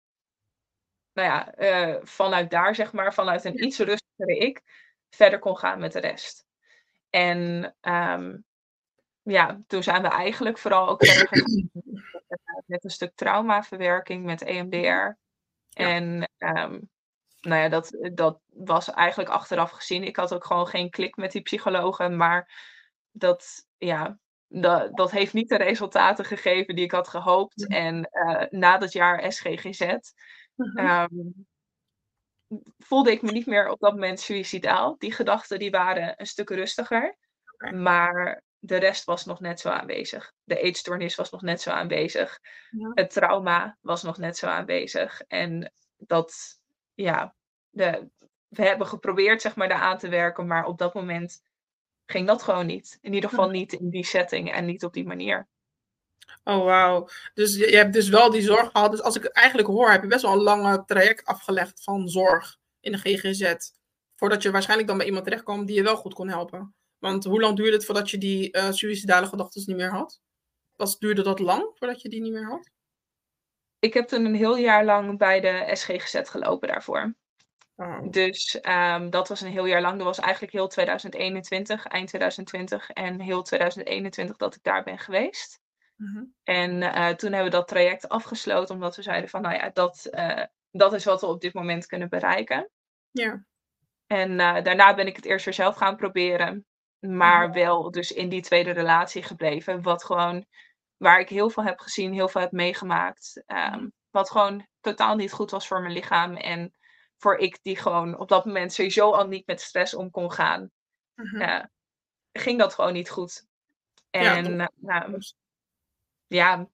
[1.12, 4.62] nou ja, eh, vanuit daar zeg maar, vanuit een iets rustigere ik,
[5.10, 6.44] verder kon gaan met de rest.
[7.10, 8.36] En ehm,
[9.22, 11.70] ja, toen zijn we eigenlijk vooral ook verder gegaan
[12.66, 15.18] met- een stuk traumaverwerking met EMDR.
[15.72, 16.80] En ehm,
[17.40, 20.04] nou ja, dat, dat was eigenlijk achteraf gezien.
[20.04, 22.50] Ik had ook gewoon geen klik met die psychologen, maar
[23.10, 24.18] dat, ja,
[24.60, 27.66] dat, dat heeft niet de resultaten gegeven die ik had gehoopt.
[27.66, 29.96] En eh, na dat jaar SGGZ
[30.54, 30.78] Mhm.
[30.78, 31.08] ehm,
[32.78, 34.94] voelde ik me niet meer op dat moment suïcidaal.
[34.98, 37.16] Die gedachten die waren een stuk rustiger,
[37.74, 40.32] maar de rest was nog net zo aanwezig.
[40.44, 42.38] De eetstoornis was nog net zo aanwezig.
[42.70, 42.90] Ja.
[42.94, 45.20] Het trauma was nog net zo aanwezig.
[45.20, 46.58] En dat,
[46.94, 47.34] ja,
[47.70, 48.08] de,
[48.48, 51.40] we hebben geprobeerd zeg maar daar aan te werken, maar op dat moment
[52.12, 52.98] ging dat gewoon niet.
[53.00, 55.48] In ieder geval niet in die setting en niet op die manier.
[56.44, 57.08] Oh, wauw.
[57.34, 58.90] Dus je, je hebt dus wel die zorg gehad.
[58.90, 62.08] Dus als ik het eigenlijk hoor, heb je best wel een lange traject afgelegd van
[62.08, 63.54] zorg in de GGZ.
[64.16, 66.74] Voordat je waarschijnlijk dan bij iemand terechtkwam die je wel goed kon helpen.
[66.98, 70.20] Want hoe lang duurde het voordat je die eh suïcidale gedachten niet meer had?
[70.76, 72.70] Was, duurde dat lang voordat je die niet meer had?
[73.78, 77.14] Ik heb toen een heel jaar lang bij de SGGZ gelopen daarvoor.
[77.86, 78.10] Wauw.
[78.10, 79.96] Dus ehm, dat was een heel jaar lang.
[79.96, 85.60] Dat was eigenlijk heel 2021, eind 2020 en heel 2021 dat ik daar ben geweest.
[85.96, 86.24] Mhm.
[86.42, 90.04] En eh, toen hebben we dat traject afgesloten, omdat we zeiden van, nou ja, dat,
[90.04, 92.70] eh, dat is wat we op dit moment kunnen bereiken.
[93.10, 93.44] Ja.
[94.06, 96.66] En eh, daarna ben ik het eerst weer zelf gaan proberen,
[96.98, 100.46] maar wel dus in die tweede relatie gebleven, wat gewoon,
[100.96, 105.32] waar ik heel veel heb gezien, heel veel heb meegemaakt, ehm, wat gewoon totaal niet
[105.32, 106.74] goed was voor mijn lichaam en
[107.22, 110.70] voor ik die gewoon op dat moment sowieso al niet met stress om kon gaan,
[111.14, 111.64] Mhm.
[112.32, 113.46] ging dat gewoon niet goed.
[114.10, 115.18] Ja, En eh, nou,
[116.26, 116.68] ja,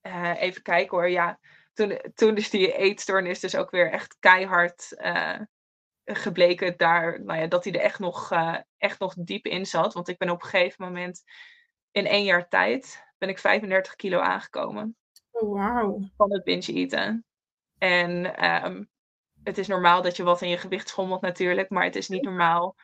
[0.00, 1.08] eh, even kijken hoor.
[1.08, 1.38] Ja,
[1.72, 5.40] toen, toen is die eetstoornis dus ook weer echt keihard eh,
[6.04, 8.32] gebleken daar, nou ja, dat hij er echt nog,
[8.76, 9.94] echt nog diep in zat.
[9.94, 11.22] Want ik ben op een gegeven moment
[11.90, 14.96] in één jaar tijd ben ik 35 kilo aangekomen
[15.30, 16.08] Oh, wauw.
[16.16, 17.24] van het binge eten.
[17.78, 18.84] En ehm,
[19.48, 22.22] het is normaal dat je wat in je gewicht schommelt natuurlijk, maar het is niet
[22.22, 22.76] normaal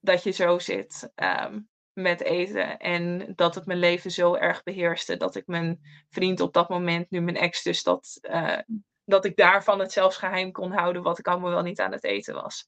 [0.00, 1.60] dat je zo zit ehm,
[1.92, 2.78] met eten.
[2.78, 7.10] En dat het mijn leven zo erg beheerste dat ik mijn vriend op dat moment,
[7.10, 8.58] nu mijn ex, dus dat, eh,
[9.04, 12.04] dat ik daarvan het zelfs geheim kon houden wat ik allemaal wel niet aan het
[12.04, 12.66] eten was.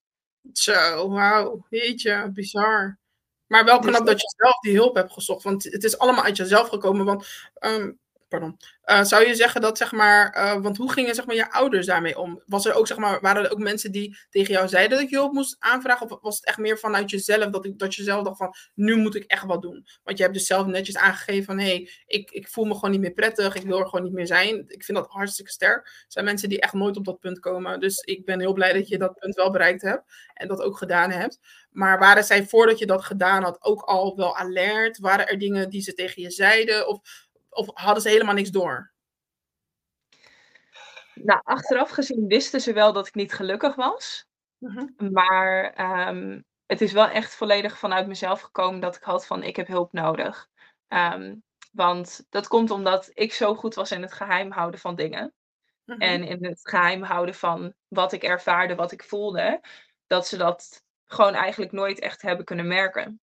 [0.52, 1.66] Zo, wauw.
[1.68, 2.98] Jeetje, bizar.
[3.46, 5.42] Maar wel Dus knap dat- dat je zelf die hulp hebt gezocht.
[5.42, 7.04] Want het is allemaal uit jezelf gekomen.
[7.04, 7.92] Want ehm,
[8.30, 8.56] pardon.
[8.84, 11.86] Uh, zou je zeggen dat, zeg maar, uh, want hoe gingen zeg maar, je ouders
[11.86, 12.42] daarmee om?
[12.46, 15.16] Was er ook, zeg maar, waren er ook mensen die tegen jou zeiden dat je
[15.16, 16.10] hulp moest aanvragen?
[16.10, 18.96] Of was het echt meer vanuit jezelf, dat, ik, dat je zelf dacht van, nu
[18.96, 19.86] moet ik echt wat doen?
[20.02, 22.90] Want je hebt dus zelf netjes aangegeven van, hé, hey, ik, ik voel me gewoon
[22.90, 24.64] niet meer prettig, ik wil er gewoon niet meer zijn.
[24.66, 25.86] Ik vind dat hartstikke sterk.
[25.86, 27.80] Er zijn mensen die echt nooit op dat punt komen.
[27.80, 30.76] Dus ik ben heel blij dat je dat punt wel bereikt hebt en dat ook
[30.76, 31.38] gedaan hebt.
[31.70, 34.98] Maar waren zij voordat je dat gedaan had ook al wel alert?
[34.98, 36.88] Waren er dingen die ze tegen je zeiden?
[36.88, 38.92] Of of hadden ze helemaal niks door?
[41.14, 44.26] Nou, achteraf gezien wisten ze wel dat ik niet gelukkig was.
[44.58, 45.12] Mhm.
[45.12, 45.74] Maar
[46.08, 49.66] um, het is wel echt volledig vanuit mezelf gekomen dat ik had van ik heb
[49.66, 50.48] hulp nodig.
[50.88, 55.34] Um, want dat komt omdat ik zo goed was in het geheim houden van dingen.
[55.84, 56.00] Mhm.
[56.00, 59.60] En in het geheim houden van wat ik ervaarde, wat ik voelde.
[60.06, 63.20] Dat ze dat gewoon eigenlijk nooit echt hebben kunnen merken.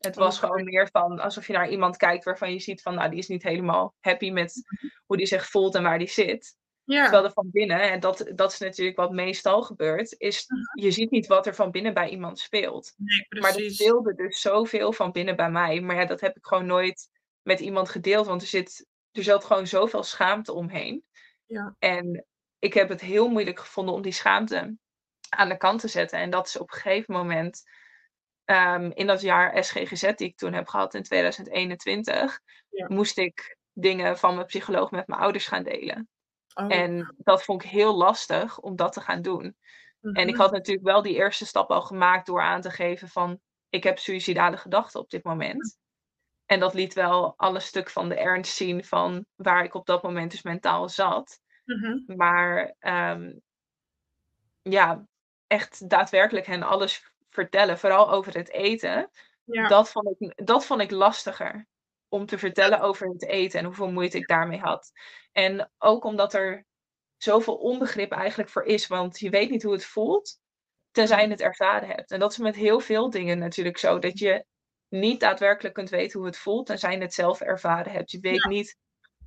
[0.00, 3.10] Het was gewoon meer van alsof je naar iemand kijkt waarvan je ziet van, nou,
[3.10, 4.62] die is niet helemaal happy met
[5.06, 6.58] hoe die zich voelt en waar die zit.
[6.84, 7.02] Ja.
[7.02, 10.84] Terwijl er van binnen, en dat, dat is natuurlijk wat meestal gebeurt, is mhm.
[10.84, 12.92] je ziet niet wat er van binnen bij iemand speelt.
[12.96, 15.80] Nee, maar er speelde dus zoveel van binnen bij mij.
[15.80, 17.08] Maar ja, dat heb ik gewoon nooit
[17.42, 21.04] met iemand gedeeld, want er zit, er zat gewoon zoveel schaamte omheen.
[21.46, 21.74] Ja.
[21.78, 22.26] En
[22.58, 24.76] ik heb het heel moeilijk gevonden om die schaamte
[25.28, 26.18] aan de kant te zetten.
[26.18, 27.62] En dat is op een gegeven moment
[28.50, 34.18] Ehm, in dat jaar SGGZ die ik toen heb gehad in 2021, moest ik dingen
[34.18, 36.08] van mijn psycholoog met mijn ouders gaan delen.
[36.54, 36.74] Oh.
[36.74, 39.56] En dat vond ik heel lastig om dat te gaan doen.
[40.00, 40.40] En ik mhm.
[40.40, 43.98] had natuurlijk wel die eerste stap al gemaakt door aan te geven van ik heb
[43.98, 45.78] suïcidale gedachten op dit moment.
[46.46, 50.02] En dat liet wel alle stuk van de ernst zien van waar ik op dat
[50.02, 51.40] moment dus mentaal zat.
[51.64, 52.16] Mhm.
[52.16, 53.32] Maar ehm,
[54.62, 55.06] ja,
[55.46, 59.10] echt daadwerkelijk hen alles vertellen, vooral over het eten,
[59.44, 61.66] dat, vond ik, dat vond ik lastiger.
[62.08, 64.92] Om te vertellen over het eten en hoeveel moeite ik daarmee had.
[65.32, 66.66] En ook omdat er
[67.16, 70.38] zoveel onbegrip eigenlijk voor is, want je weet niet hoe het voelt,
[70.90, 72.10] tenzij je het ervaren hebt.
[72.10, 74.44] En dat is met heel veel dingen natuurlijk zo, dat je
[74.88, 78.10] niet daadwerkelijk kunt weten hoe het voelt, tenzij je het zelf ervaren hebt.
[78.10, 78.76] Je weet niet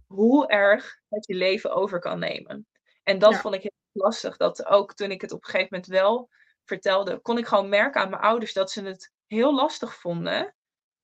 [0.07, 2.67] hoe erg het je leven over kan nemen.
[3.03, 5.91] En dat vond ik heel lastig, dat ook toen ik het op een gegeven moment
[5.91, 6.29] wel
[6.65, 10.55] vertelde, kon ik gewoon merken aan mijn ouders dat ze het heel lastig vonden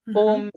[0.04, 0.17] mhm.
[0.17, 0.52] om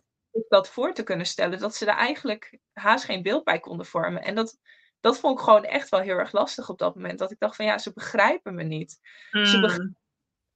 [0.49, 1.59] dat voor te kunnen stellen.
[1.59, 4.23] Dat ze er eigenlijk haast geen beeld bij konden vormen.
[4.23, 4.59] En dat,
[5.01, 7.19] dat vond ik gewoon echt wel heel erg lastig op dat moment.
[7.19, 8.99] Dat ik dacht van ja, ze begrijpen me niet.
[9.31, 9.97] Ze mm.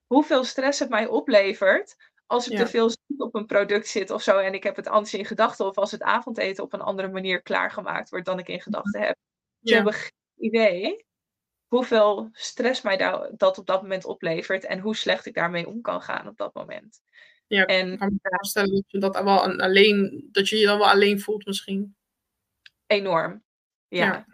[0.07, 4.39] Hoeveel stress het mij oplevert als ik te veel op een product zit of zo
[4.39, 5.67] en ik heb het anders in gedachten.
[5.67, 9.17] Of als het avondeten op een andere manier klaargemaakt wordt dan ik in gedachten heb.
[9.63, 11.07] Ze hebben geen idee
[11.66, 12.96] hoeveel stress mij
[13.37, 16.55] dat op dat moment oplevert en hoe slecht ik daarmee om kan gaan op dat
[16.55, 17.00] moment.
[17.46, 20.79] Ja, en, ik kan me voorstellen dat je dat wel alleen, dat je je dan
[20.79, 21.96] wel alleen voelt misschien.
[22.87, 23.44] Enorm.
[23.88, 24.26] Ja.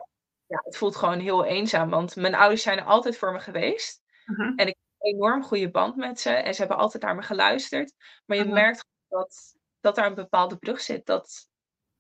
[0.47, 0.61] ja.
[0.65, 4.03] het voelt gewoon heel eenzaam, want mijn ouders zijn er altijd voor me geweest.
[4.25, 4.53] Mhm.
[4.57, 7.23] En ik heb een enorm goede band met ze en ze hebben altijd naar me
[7.23, 7.95] geluisterd.
[8.27, 8.55] Maar je mhm.
[8.55, 11.49] merkt dat, dat daar een bepaalde brug zit, dat,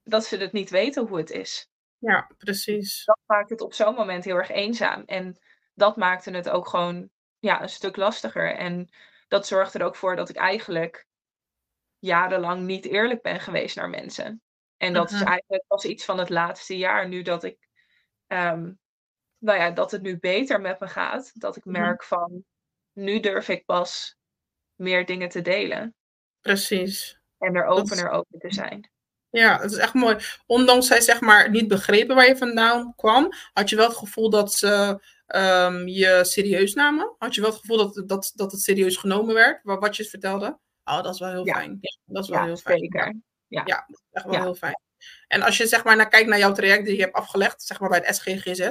[0.02, 1.70] dat ze het niet weten hoe het is.
[2.02, 3.04] Ja, precies.
[3.04, 5.02] Dat maakt het op zo'n moment heel erg eenzaam.
[5.06, 5.38] En
[5.74, 8.56] dat maakte het ook gewoon ja, een stuk lastiger.
[8.56, 8.88] En
[9.28, 11.06] dat zorgde er ook voor dat ik eigenlijk
[11.98, 14.42] jarenlang niet eerlijk ben geweest naar mensen.
[14.76, 15.28] En dat is mhm.
[15.28, 17.68] eigenlijk pas iets van het laatste jaar, nu dat ik,
[18.26, 18.78] um,
[19.38, 21.40] nou ja, dat het nu beter met me gaat.
[21.40, 21.80] Dat ik mhm.
[21.80, 22.44] merk van,
[22.92, 24.16] nu durf ik pas
[24.74, 25.94] meer dingen te delen.
[26.40, 27.20] Precies.
[27.38, 28.91] En er opener over te zijn.
[29.32, 30.16] Ja, het is echt mooi.
[30.46, 34.30] Ondanks zij zeg maar niet begrepen waar je vandaan kwam, had je wel het gevoel
[34.30, 37.14] dat ze um, je serieus namen?
[37.18, 40.58] Had je wel het gevoel dat, dat, dat het serieus genomen werd, wat je vertelde?
[40.84, 41.78] Oh, dat is wel heel fijn.
[41.80, 42.78] Ja, dat is wel heel fijn.
[42.78, 43.20] Zeker.
[43.46, 43.62] Ja.
[43.64, 44.80] ja, dat is echt wel heel fijn.
[45.28, 47.80] En als je zeg maar naar kijkt naar jouw traject die je hebt afgelegd, zeg
[47.80, 48.70] maar bij het SGGZ,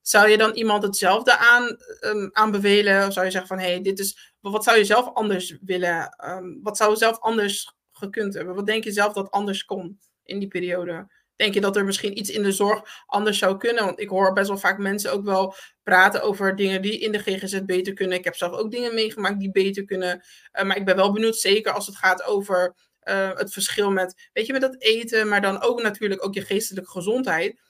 [0.00, 3.06] zou je dan iemand hetzelfde aan, um, aanbevelen?
[3.06, 6.16] Of zou je zeggen van, hé, hey, dit is, wat zou je zelf anders willen?
[6.26, 8.54] Um, wat zou je zelf anders gekund hebben?
[8.54, 11.10] Wat denk je zelf dat anders kon in die periode?
[11.36, 13.84] Denk je dat er misschien iets in de zorg anders zou kunnen?
[13.84, 17.18] Want ik hoor best wel vaak mensen ook wel praten over dingen die in de
[17.18, 18.18] GGZ beter kunnen.
[18.18, 20.24] Ik heb zelf ook dingen meegemaakt die beter kunnen.
[20.52, 22.74] Uh, maar ik ben wel benieuwd, zeker als het gaat over
[23.08, 26.44] uh, het verschil met, weet je, met dat eten, maar dan ook natuurlijk ook je
[26.44, 27.60] geestelijke gezondheid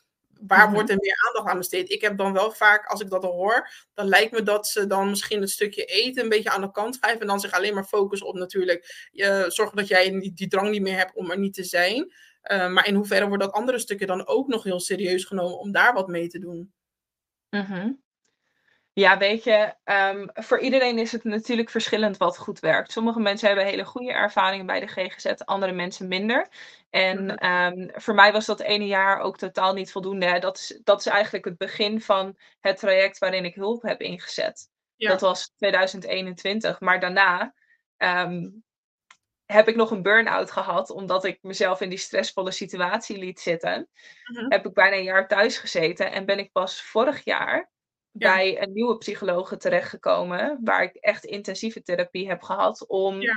[0.46, 0.74] waar mhm.
[0.74, 1.90] wordt er meer aandacht aan besteed?
[1.90, 4.86] Ik heb dan wel vaak, als ik dat al hoor, dan lijkt me dat ze
[4.86, 7.74] dan misschien het stukje eten een beetje aan de kant schrijven en dan zich alleen
[7.74, 11.30] maar focussen op natuurlijk uh, zorgen dat jij die, die, drang niet meer hebt om
[11.30, 12.12] er niet te zijn.
[12.52, 15.72] Uh, maar in hoeverre wordt dat andere stukje dan ook nog heel serieus genomen om
[15.72, 16.72] daar wat mee te doen?
[17.50, 17.92] Mhm.
[18.96, 22.92] Ja, weet je, ehm, voor iedereen is het natuurlijk verschillend wat goed werkt.
[22.92, 26.48] Sommige mensen hebben hele goede ervaringen bij de GGZ, andere mensen minder.
[26.90, 27.30] En Mhm.
[27.36, 30.26] ehm, voor mij was dat ene jaar ook totaal niet voldoende.
[30.26, 30.38] Hè.
[30.38, 34.68] Dat is, dat is eigenlijk het begin van het traject waarin ik hulp heb ingezet.
[34.96, 35.08] Ja.
[35.08, 36.80] Dat was 2021.
[36.80, 37.54] Maar daarna
[37.96, 38.48] ehm,
[39.46, 43.88] heb ik nog een burn-out gehad, omdat ik mezelf in die stressvolle situatie liet zitten.
[44.24, 44.44] Mhm.
[44.48, 47.70] Heb ik bijna een jaar thuis gezeten en ben ik pas vorig jaar
[48.12, 48.34] Ja.
[48.34, 53.34] bij een nieuwe psychologe terechtgekomen, waar ik echt intensieve therapie heb gehad om Ja.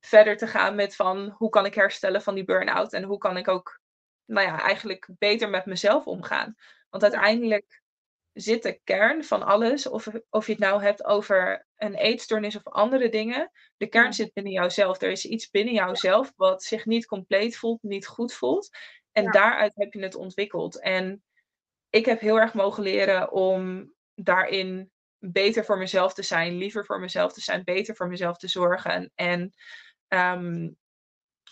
[0.00, 3.36] verder te gaan met van hoe kan ik herstellen van die burn-out en hoe kan
[3.36, 3.80] ik ook,
[4.24, 6.54] nou ja, eigenlijk beter met mezelf omgaan.
[6.90, 7.82] Want uiteindelijk
[8.32, 12.64] zit de kern van alles, of, of je het nou hebt over een eetstoornis of
[12.64, 15.02] andere dingen, de kern zit binnen jouzelf.
[15.02, 18.70] Er is iets binnen jouzelf wat zich niet compleet voelt, niet goed voelt.
[19.12, 19.30] En Ja.
[19.30, 20.80] daaruit heb je het ontwikkeld.
[20.80, 21.22] En
[21.90, 27.00] ik heb heel erg mogen leren om daarin beter voor mezelf te zijn, liever voor
[27.00, 29.10] mezelf te zijn, beter voor mezelf te zorgen.
[29.14, 29.52] En
[30.08, 30.68] ehm,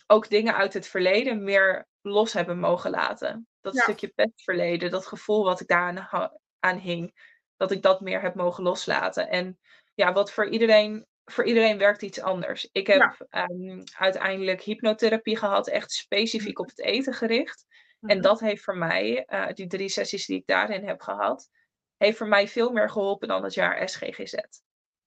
[0.07, 3.49] ook dingen uit het verleden meer los hebben mogen laten.
[3.61, 3.83] Dat Ja.
[3.83, 7.15] stukje pestverleden, dat gevoel wat ik daaraan ha- aan hing,
[7.57, 9.29] dat ik dat meer heb mogen loslaten.
[9.29, 9.59] En
[9.95, 12.69] ja, wat voor iedereen, voor iedereen werkt iets anders.
[12.73, 13.17] Ik heb Ja.
[13.29, 17.65] ehm, uiteindelijk hypnotherapie gehad, echt specifiek op het eten gericht.
[18.01, 18.21] En Mhm.
[18.21, 21.49] dat heeft voor mij, eh, die drie sessies die ik daarin heb gehad,
[21.97, 24.35] heeft voor mij veel meer geholpen dan het jaar SGGZ.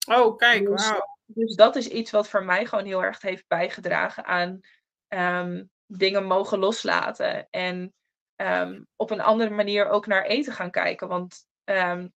[0.08, 1.18] Oh, kijk, Dus, wauw.
[1.26, 4.60] dus dat is iets wat voor mij gewoon heel erg heeft bijgedragen aan
[5.08, 7.48] ehm, dingen mogen loslaten.
[7.50, 7.94] En
[8.36, 11.08] ehm, op een andere manier ook naar eten gaan kijken.
[11.08, 12.08] Want ehm,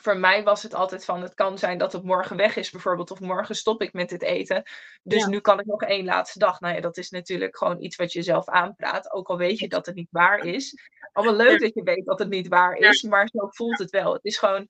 [0.00, 3.10] voor mij was het altijd van, het kan zijn dat het morgen weg is bijvoorbeeld.
[3.10, 4.62] Of morgen stop ik met dit eten.
[5.02, 5.28] Dus Ja.
[5.28, 6.60] nu kan ik nog één laatste dag.
[6.60, 9.12] Nou ja, dat is natuurlijk gewoon iets wat je zelf aanpraat.
[9.12, 10.78] Ook al weet je dat het niet waar is.
[11.12, 13.02] Allemaal leuk dat je weet dat het niet waar is.
[13.02, 14.12] Maar zo voelt het wel.
[14.12, 14.68] Het is gewoon,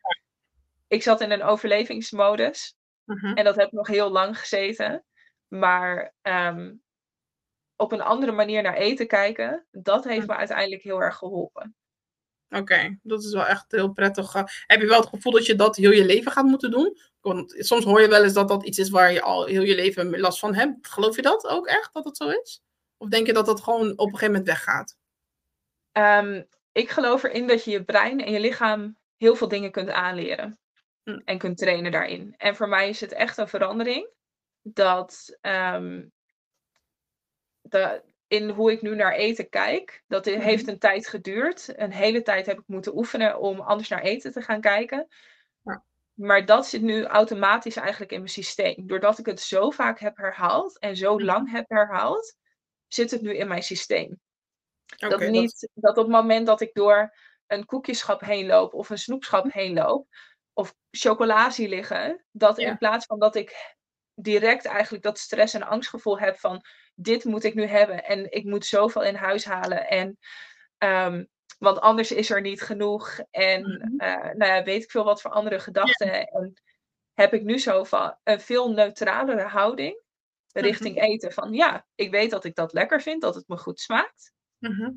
[0.88, 2.74] ik zat in een overlevingsmodus.
[3.04, 3.26] Mhm.
[3.36, 5.04] En dat heb ik nog heel lang gezeten.
[5.48, 6.74] Maar ehm,
[7.76, 11.76] op een andere manier naar eten kijken, dat heeft me uiteindelijk heel erg geholpen.
[12.50, 14.34] Oké, dat is wel echt heel prettig.
[14.34, 14.44] eh.
[14.66, 16.98] Heb je wel het gevoel dat je dat heel je leven gaat moeten doen?
[17.20, 19.74] Want soms hoor je wel eens dat dat iets is waar je al heel je
[19.74, 20.88] leven last van hebt.
[20.88, 22.62] Geloof je dat ook echt, dat het zo is?
[22.96, 24.96] Of denk je dat dat gewoon op een gegeven moment weggaat?
[25.92, 29.90] Ehm, ik geloof erin dat je je brein en je lichaam heel veel dingen kunt
[29.90, 30.58] aanleren.
[31.02, 31.20] Hm.
[31.24, 32.34] En kunt trainen daarin.
[32.36, 34.08] En voor mij is het echt een verandering.
[34.62, 35.38] Dat,
[37.60, 40.02] de, in hoe ik nu naar eten kijk.
[40.06, 40.40] Dat Mhm.
[40.40, 41.72] heeft een tijd geduurd.
[41.76, 45.06] Een hele tijd heb ik moeten oefenen om anders naar eten te gaan kijken.
[45.62, 45.84] Ja.
[46.14, 48.86] Maar dat zit nu automatisch eigenlijk in mijn systeem.
[48.86, 51.24] Doordat ik het zo vaak heb herhaald en zo Mhm.
[51.24, 52.34] lang heb herhaald,
[52.86, 54.20] zit het nu in mijn systeem.
[54.96, 57.14] Dat niet dat op het moment dat ik door
[57.46, 60.06] een koekjeschap heen loop of een snoepschap heen loop,
[60.52, 62.68] of chocola zie liggen, dat Ja.
[62.68, 63.76] in plaats van dat ik
[64.14, 66.64] direct eigenlijk dat stress- en angstgevoel heb van
[67.00, 70.18] dit moet ik nu hebben en ik moet zoveel in huis halen en
[70.78, 71.24] ehm,
[71.58, 74.00] want anders is er niet genoeg en Mhm.
[74.00, 76.62] eh, nou ja, weet ik veel wat voor andere gedachten en
[77.14, 80.02] heb ik nu zo van een veel neutralere houding
[80.52, 83.80] richting eten van ja, ik weet dat ik dat lekker vind, dat het me goed
[83.80, 84.90] smaakt Mhm.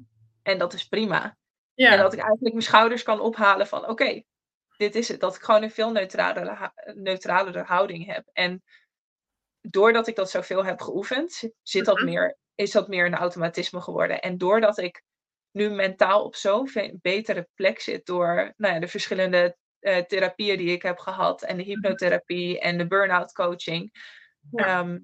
[0.44, 1.38] en dat is prima.
[1.74, 1.92] Ja.
[1.92, 4.24] En dat ik eigenlijk mijn schouders kan ophalen van oké,
[4.78, 5.20] dit is het.
[5.20, 8.30] Dat ik gewoon een veel neutralere, neutralere houding heb.
[8.34, 8.64] En
[9.62, 12.06] doordat ik dat zoveel heb geoefend, zit- dat Mhm.
[12.06, 14.22] meer, is dat meer een automatisme geworden.
[14.22, 15.04] En doordat ik
[15.52, 16.70] nu mentaal op zo'n
[17.02, 21.58] betere plek zit door nou ja, de verschillende eh, therapieën die ik heb gehad en
[21.58, 23.92] de hypnotherapie en de burn-out coaching,
[24.52, 24.66] Ja.
[24.66, 25.00] ehm,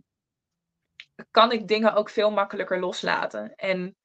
[1.32, 3.56] kan ik dingen ook veel makkelijker loslaten.
[3.56, 3.96] En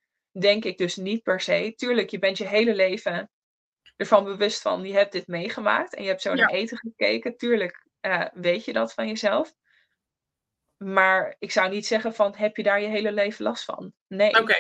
[0.41, 1.73] denk ik dus niet per se.
[1.77, 3.31] Tuurlijk, je bent je hele leven
[3.97, 6.37] ervan bewust van, je hebt dit meegemaakt en je hebt zo Ja.
[6.37, 7.37] naar eten gekeken.
[7.37, 9.55] Tuurlijk eh, weet je dat van jezelf.
[10.83, 13.93] Maar ik zou niet zeggen van, heb je daar je hele leven last van?
[14.09, 14.41] Nee.
[14.41, 14.55] Oké.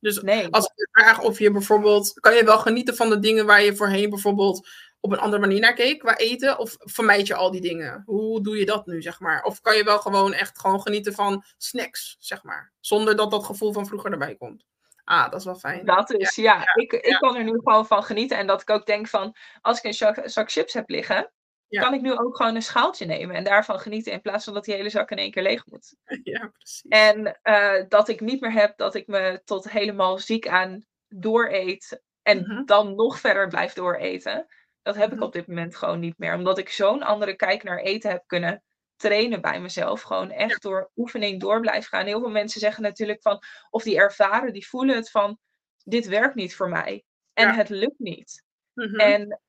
[0.00, 0.48] Dus Nee.
[0.50, 3.62] als ik je vraag of je bijvoorbeeld, kan je wel genieten van de dingen waar
[3.62, 4.68] je voorheen bijvoorbeeld
[5.00, 6.58] op een andere manier naar keek qua eten?
[6.58, 8.02] Of vermijd je al die dingen?
[8.06, 9.42] Hoe doe je dat nu, zeg maar?
[9.42, 12.72] Of kan je wel gewoon echt gewoon genieten van snacks, zeg maar?
[12.80, 14.64] Zonder dat dat gevoel van vroeger erbij komt.
[15.04, 15.84] Ah, dat is wel fijn.
[15.84, 17.18] Dat is, ja, ik, ik ja.
[17.18, 18.38] kan er nu gewoon van genieten.
[18.38, 21.30] En dat ik ook denk van, als ik een zak, zak chips heb liggen,
[21.68, 21.82] Ja.
[21.82, 24.12] kan ik nu ook gewoon een schaaltje nemen en daarvan genieten.
[24.12, 25.96] In plaats van dat die hele zak in één keer leeg moet.
[26.22, 26.84] Ja, precies.
[26.88, 32.02] En eh, dat ik niet meer heb dat ik me tot helemaal ziek aan dooreet.
[32.22, 32.64] En Mhm.
[32.64, 34.46] dan nog verder blijf dooreten.
[34.82, 35.22] Dat heb ik Mhm.
[35.22, 36.34] op dit moment gewoon niet meer.
[36.34, 38.62] Omdat ik zo'n andere kijk naar eten heb kunnen
[38.96, 40.02] trainen bij mezelf.
[40.02, 42.06] Gewoon echt door oefening door blijven gaan.
[42.06, 43.38] Heel veel mensen zeggen natuurlijk van,
[43.70, 45.38] of die ervaren, die voelen het van,
[45.84, 47.04] dit werkt niet voor mij.
[47.32, 47.54] En Ja.
[47.54, 48.44] het lukt niet.
[48.74, 48.94] Mhm.
[48.94, 49.40] En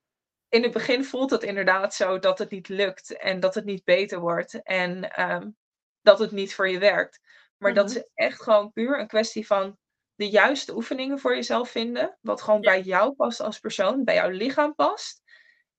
[0.49, 3.83] in het begin voelt het inderdaad zo dat het niet lukt en dat het niet
[3.83, 5.49] beter wordt en ehm,
[6.01, 7.19] dat het niet voor je werkt.
[7.57, 7.97] Maar dat Mhm.
[7.97, 9.77] is echt gewoon puur een kwestie van
[10.15, 12.17] de juiste oefeningen voor jezelf vinden.
[12.21, 12.71] Wat gewoon Ja.
[12.71, 15.21] bij jou past als persoon, bij jouw lichaam past.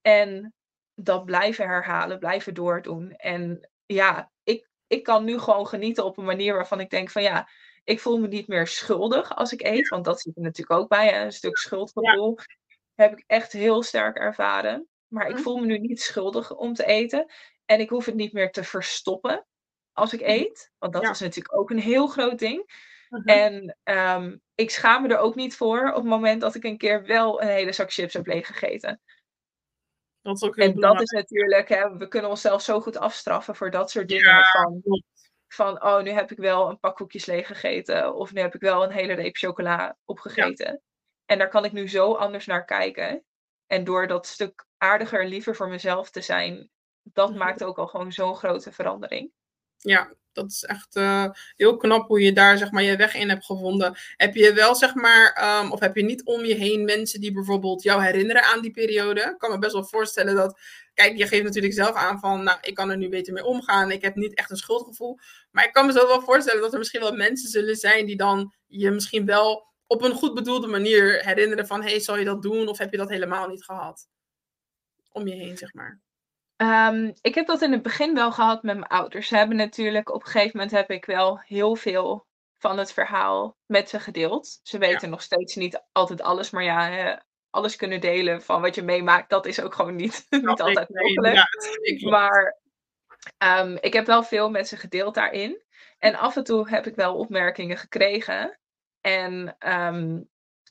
[0.03, 0.55] En
[0.95, 3.12] dat blijven herhalen, blijven doordoen.
[3.16, 7.23] En ja, ik, ik kan nu gewoon genieten op een manier waarvan ik denk van
[7.23, 7.49] ja,
[7.85, 9.89] ik voel me niet meer schuldig als ik eet.
[9.89, 12.39] Want dat zit er natuurlijk ook bij, hè, een stuk schuldgevoel.
[13.01, 14.88] Heb ik echt heel sterk ervaren.
[15.07, 15.42] Maar ik Mhm.
[15.42, 17.32] voel me nu niet schuldig om te eten.
[17.64, 19.46] En ik hoef het niet meer te verstoppen
[19.92, 20.30] als ik Mhm.
[20.30, 20.72] eet.
[20.78, 21.11] Want dat Ja.
[21.11, 22.72] is natuurlijk ook een heel groot ding.
[23.09, 23.28] Mhm.
[23.28, 26.78] En ehm, ik schaam me er ook niet voor op het moment dat ik een
[26.78, 29.01] keer wel een hele zak chips heb leeggegeten.
[30.22, 33.55] Dat is ook heel En dat is natuurlijk, hè, we kunnen onszelf zo goed afstraffen
[33.57, 34.24] voor dat soort dingen.
[34.24, 34.82] Ja, Van,
[35.48, 38.14] van, oh, nu heb ik wel een pak koekjes leeggegeten.
[38.14, 40.82] Of nu heb ik wel een hele reep chocola opgegeten.
[41.31, 43.24] En daar kan ik nu zo anders naar kijken.
[43.66, 46.70] En door dat stuk aardiger en liever voor mezelf te zijn,
[47.03, 47.39] dat Mhm.
[47.39, 49.31] maakt ook al gewoon zo'n grote verandering.
[49.76, 51.24] Ja, dat is echt eh,
[51.57, 53.97] heel knap hoe je daar zeg maar je weg in hebt gevonden.
[54.16, 57.33] Heb je wel zeg maar, ehm, of heb je niet om je heen mensen die
[57.33, 59.20] bijvoorbeeld jou herinneren aan die periode?
[59.20, 60.61] Ik kan me best wel voorstellen dat,
[60.95, 63.91] kijk, je geeft natuurlijk zelf aan van, nou, ik kan er nu beter mee omgaan.
[63.91, 65.18] Ik heb niet echt een schuldgevoel.
[65.51, 68.16] Maar ik kan me zo wel voorstellen dat er misschien wel mensen zullen zijn die
[68.16, 72.43] dan je misschien wel op een goed bedoelde manier herinneren van, hey, zal je dat
[72.43, 72.68] doen?
[72.68, 74.09] Of heb je dat helemaal niet gehad?
[75.12, 76.01] Om je heen, zeg maar.
[76.57, 79.28] Ehm, ik heb dat in het begin wel gehad met mijn ouders.
[79.28, 82.26] Ze hebben natuurlijk, op een gegeven moment heb ik wel heel veel
[82.59, 84.61] van het verhaal met ze gedeeld.
[84.62, 88.82] Ze weten nog steeds niet altijd alles, maar ja, alles kunnen delen van wat je
[88.82, 91.49] meemaakt, dat is ook gewoon niet, niet altijd mogelijk.
[91.82, 92.03] klopt.
[92.03, 92.59] Maar
[93.38, 95.62] ehm, ik heb wel veel met ze gedeeld daarin.
[95.99, 98.60] En af en toe heb ik wel opmerkingen gekregen.
[99.01, 100.20] En ehm,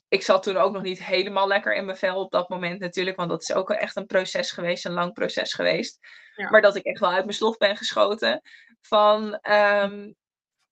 [0.08, 3.16] ik zat toen ook nog niet helemaal lekker in mijn vel op dat moment natuurlijk.
[3.16, 5.98] Want dat is ook echt een proces geweest, een lang proces geweest.
[6.34, 6.50] Ja.
[6.50, 8.40] Maar dat ik echt wel uit mijn slof ben geschoten.
[8.80, 10.12] Van, ehm,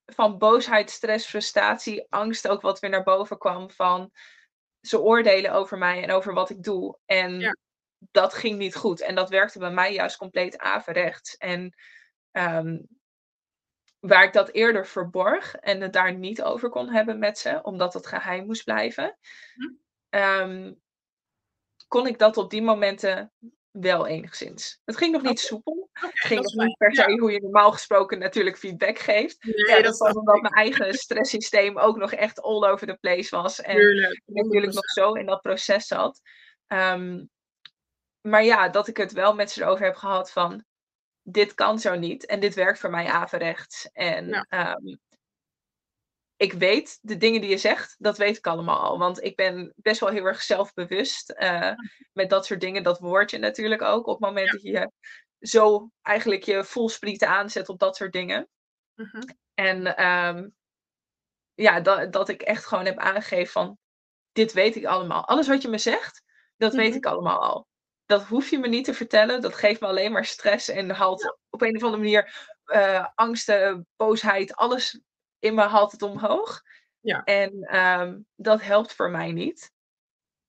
[0.04, 3.70] van boosheid, stress, frustratie, angst ook wat weer naar boven kwam.
[3.70, 4.10] Van
[4.80, 6.98] ze oordelen over mij en over wat ik doe.
[7.06, 7.56] En Ja.
[8.10, 9.00] dat ging niet goed.
[9.00, 11.36] En dat werkte bij mij juist compleet averechts.
[11.36, 11.74] En
[12.30, 12.78] ehm,
[14.00, 17.94] waar ik dat eerder verborg en het daar niet over kon hebben met ze, omdat
[17.94, 19.18] het geheim moest blijven,
[19.54, 19.72] Hm.
[20.08, 20.72] ehm,
[21.88, 23.32] kon ik dat op die momenten
[23.70, 24.80] wel enigszins.
[24.84, 25.88] Het ging nog niet soepel.
[25.92, 27.16] Het ging nog niet per se Ja.
[27.18, 29.42] hoe je normaal gesproken natuurlijk feedback geeft.
[29.44, 32.94] Nee, Ja, dat dat was omdat mijn eigen stresssysteem ook nog echt all over the
[33.00, 33.60] place was.
[33.60, 34.92] En Tuurlijk, ik natuurlijk nog 100%.
[34.92, 36.20] zo in dat proces zat.
[36.66, 37.24] Ehm,
[38.20, 40.64] maar ja, dat ik het wel met ze erover heb gehad van
[41.30, 43.88] dit kan zo niet en dit werkt voor mij averechts.
[43.92, 44.46] En Ja.
[44.48, 44.96] ehm,
[46.36, 48.98] ik weet de dingen die je zegt, dat weet ik allemaal al.
[48.98, 51.72] Want ik ben best wel heel erg zelfbewust eh,
[52.12, 52.82] met dat soort dingen.
[52.82, 54.52] Dat word je natuurlijk ook op het moment Ja.
[54.52, 54.90] dat je
[55.48, 58.48] zo eigenlijk je voelsprieten aanzet op dat soort dingen.
[58.94, 59.22] Mhm.
[59.54, 60.48] En ehm,
[61.54, 63.78] ja, dat, dat ik echt gewoon heb aangegeven van,
[64.32, 65.26] dit weet ik allemaal.
[65.26, 66.22] Alles wat je me zegt,
[66.56, 66.96] dat weet Mhm.
[66.96, 67.66] ik allemaal al.
[68.08, 69.40] Dat hoef je me niet te vertellen.
[69.40, 73.86] Dat geeft me alleen maar stress en haalt op een of andere manier eh, angsten,
[73.96, 75.00] boosheid, alles
[75.38, 76.62] in me haalt het omhoog.
[77.00, 77.22] Ja.
[77.24, 79.72] En ehm, dat helpt voor mij niet.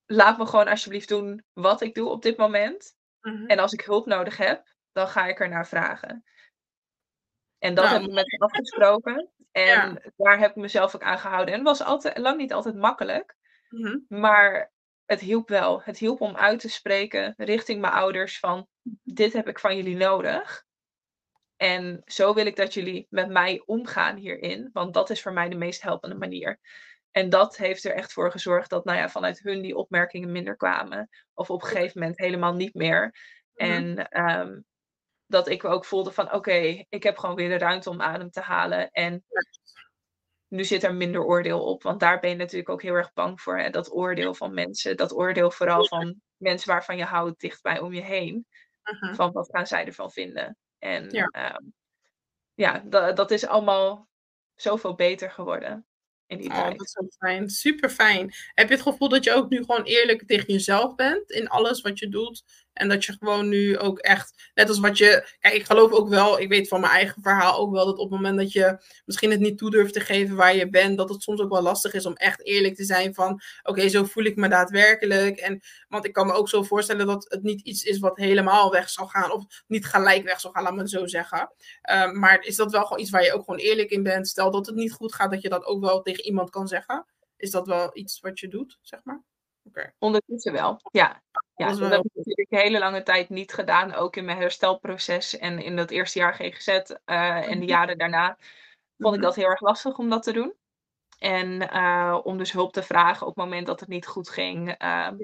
[0.05, 2.95] Laat me gewoon alsjeblieft doen wat ik doe op dit moment.
[3.22, 3.45] Mhm.
[3.45, 6.24] En als ik hulp nodig heb, dan ga ik er naar vragen.
[7.60, 9.30] En dat Nou, heb ik met ze afgesproken.
[9.51, 10.01] En Ja.
[10.16, 11.53] daar heb ik mezelf ook aan gehouden.
[11.53, 13.36] En het was altijd, lang niet altijd makkelijk.
[13.70, 13.97] Mhm.
[14.07, 14.72] Maar
[15.10, 15.82] het hielp wel.
[15.84, 18.68] Het hielp om uit te spreken richting mijn ouders van
[19.03, 20.64] dit heb ik van jullie nodig.
[21.55, 24.70] En zo wil ik dat jullie met mij omgaan hierin.
[24.74, 26.60] Want dat is voor mij de meest helpende manier.
[27.12, 30.55] En dat heeft er echt voor gezorgd dat nou ja, vanuit hun die opmerkingen minder
[30.55, 31.10] kwamen.
[31.34, 33.16] Of op een gegeven moment helemaal niet meer.
[33.53, 33.72] Mhm.
[33.72, 34.60] En ehm,
[35.26, 38.41] dat ik ook voelde van oké, ik heb gewoon weer de ruimte om adem te
[38.41, 38.89] halen.
[38.91, 39.24] En
[40.50, 41.84] nu zit er minder oordeel op.
[41.84, 43.58] Want daar ben je natuurlijk ook heel erg bang voor.
[43.58, 43.70] Hè?
[43.70, 44.97] Dat oordeel van mensen.
[44.97, 48.45] Dat oordeel vooral van mensen waarvan je houdt dichtbij om je heen.
[48.84, 49.14] Mhm.
[49.16, 50.58] Van wat gaan zij ervan vinden.
[50.80, 51.30] En Ja.
[51.32, 51.62] ja,
[52.54, 54.08] ja da- dat is allemaal
[54.56, 55.86] zoveel beter geworden
[56.28, 56.78] in die Oh, tijd.
[56.78, 57.50] dat is zo fijn.
[57.50, 58.34] Super fijn.
[58.54, 61.82] Heb je het gevoel dat je ook nu gewoon eerlijk tegen jezelf bent in alles
[61.82, 62.43] wat je doet?
[62.74, 65.36] En dat je gewoon nu ook echt, net als wat je.
[65.40, 68.12] Kijk, ik geloof ook wel, ik weet van mijn eigen verhaal ook wel dat op
[68.12, 71.10] het moment dat je misschien het niet toe durft te geven waar je bent, dat
[71.10, 74.24] het soms ook wel lastig is om echt eerlijk te zijn van: oké, zo voel
[74.24, 75.38] ik me daadwerkelijk.
[75.38, 78.72] En, want ik kan me ook zo voorstellen dat het niet iets is wat helemaal
[78.72, 81.52] weg zal gaan, of niet gelijk weg zal gaan, laat me zo zeggen.
[81.92, 84.28] Um, maar is dat wel gewoon iets waar je ook gewoon eerlijk in bent?
[84.28, 87.06] Stel dat het niet goed gaat, dat je dat ook wel tegen iemand kan zeggen.
[87.38, 89.24] Is dat wel iets wat je doet, zeg maar?
[90.00, 91.22] Ondertussen wel, ja.
[91.56, 94.38] Ja, Dat wel heb ik natuurlijk een hele lange tijd niet gedaan, ook in mijn
[94.38, 97.66] herstelproces en in dat eerste jaar GGZ eh, en de Mhm.
[97.66, 98.38] jaren daarna
[98.98, 99.22] vond ik Mhm.
[99.22, 100.54] dat heel erg lastig om dat te doen.
[101.20, 104.76] En eh, om dus hulp te vragen op het moment dat het niet goed ging
[104.78, 105.18] ehm,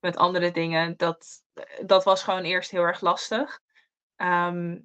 [0.00, 1.42] met andere dingen, dat,
[1.84, 3.60] dat was gewoon eerst heel erg lastig.
[4.16, 4.78] Ehm,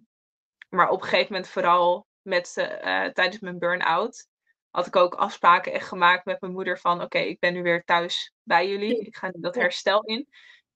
[0.70, 4.28] maar op een gegeven moment, vooral met, eh, tijdens mijn burn-out,
[4.72, 7.84] had ik ook afspraken echt gemaakt met mijn moeder van oké, ik ben nu weer
[7.84, 8.99] thuis bij jullie.
[8.99, 10.28] Ik ga dat herstel in.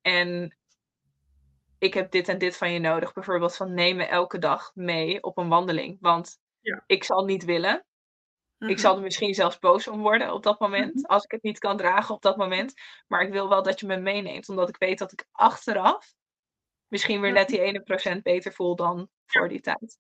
[0.02, 0.58] En
[1.78, 3.14] ik heb dit en dit van je nodig.
[3.14, 5.98] Bijvoorbeeld van neem me elke dag mee op een wandeling.
[6.00, 6.84] Want Ja.
[6.86, 7.86] ik zal niet willen.
[8.58, 8.78] Ik Mhm.
[8.80, 10.94] zal er misschien zelfs boos om worden op dat moment.
[10.94, 11.06] Mhm.
[11.06, 12.74] Als ik het niet kan dragen op dat moment.
[13.08, 14.50] Maar ik wil wel dat je me meeneemt.
[14.50, 16.14] Omdat ik weet dat ik achteraf
[16.88, 19.98] misschien weer net die ene procent beter voel dan voor die tijd.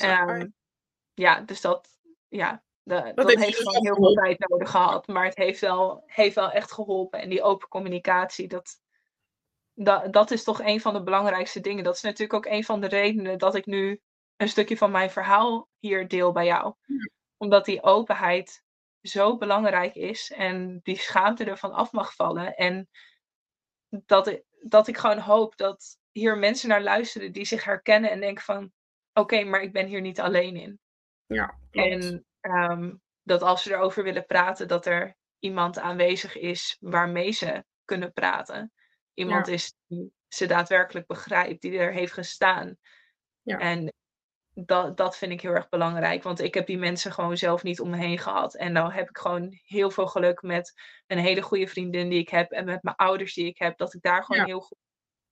[0.00, 0.46] Ehm,
[1.14, 1.88] ja, dus dat,
[2.28, 5.06] ja, de- dat, heeft dus gewoon wel heel veel tijd nodig gehad.
[5.06, 7.20] Maar het heeft wel, heeft wel echt geholpen.
[7.20, 8.80] En die open communicatie, dat,
[9.74, 11.84] dat, dat is toch een van de belangrijkste dingen.
[11.84, 14.00] Dat is natuurlijk ook een van de redenen dat ik nu
[14.36, 16.74] een stukje van mijn verhaal hier deel bij jou.
[16.84, 17.10] Ja.
[17.36, 18.64] Omdat die openheid
[19.02, 22.54] zo belangrijk is en die schaamte ervan af mag vallen.
[22.54, 22.88] En
[23.88, 28.20] dat ik, dat ik gewoon hoop dat hier mensen naar luisteren die zich herkennen en
[28.20, 28.72] denken van
[29.12, 30.80] oké, maar ik ben hier niet alleen in.
[31.26, 31.88] Ja, klopt.
[31.88, 37.64] En ehm, dat als ze erover willen praten, dat er iemand aanwezig is waarmee ze
[37.84, 38.72] kunnen praten.
[39.14, 39.52] Iemand Ja.
[39.52, 42.76] is die ze daadwerkelijk begrijpt, die er heeft gestaan.
[43.42, 43.58] Ja.
[43.58, 43.92] En
[44.54, 47.80] dat, dat vind ik heel erg belangrijk, want ik heb die mensen gewoon zelf niet
[47.80, 48.54] om me heen gehad.
[48.54, 50.72] En nou heb ik gewoon heel veel geluk met
[51.06, 53.94] een hele goede vriendin die ik heb en met mijn ouders die ik heb, dat
[53.94, 54.46] ik daar gewoon Ja.
[54.46, 54.78] heel goed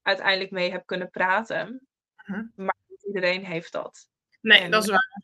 [0.01, 1.87] uiteindelijk mee heb kunnen praten.
[2.25, 2.45] Mhm.
[2.55, 4.07] Maar niet iedereen heeft dat.
[4.41, 5.23] Nee, En- dat is waar.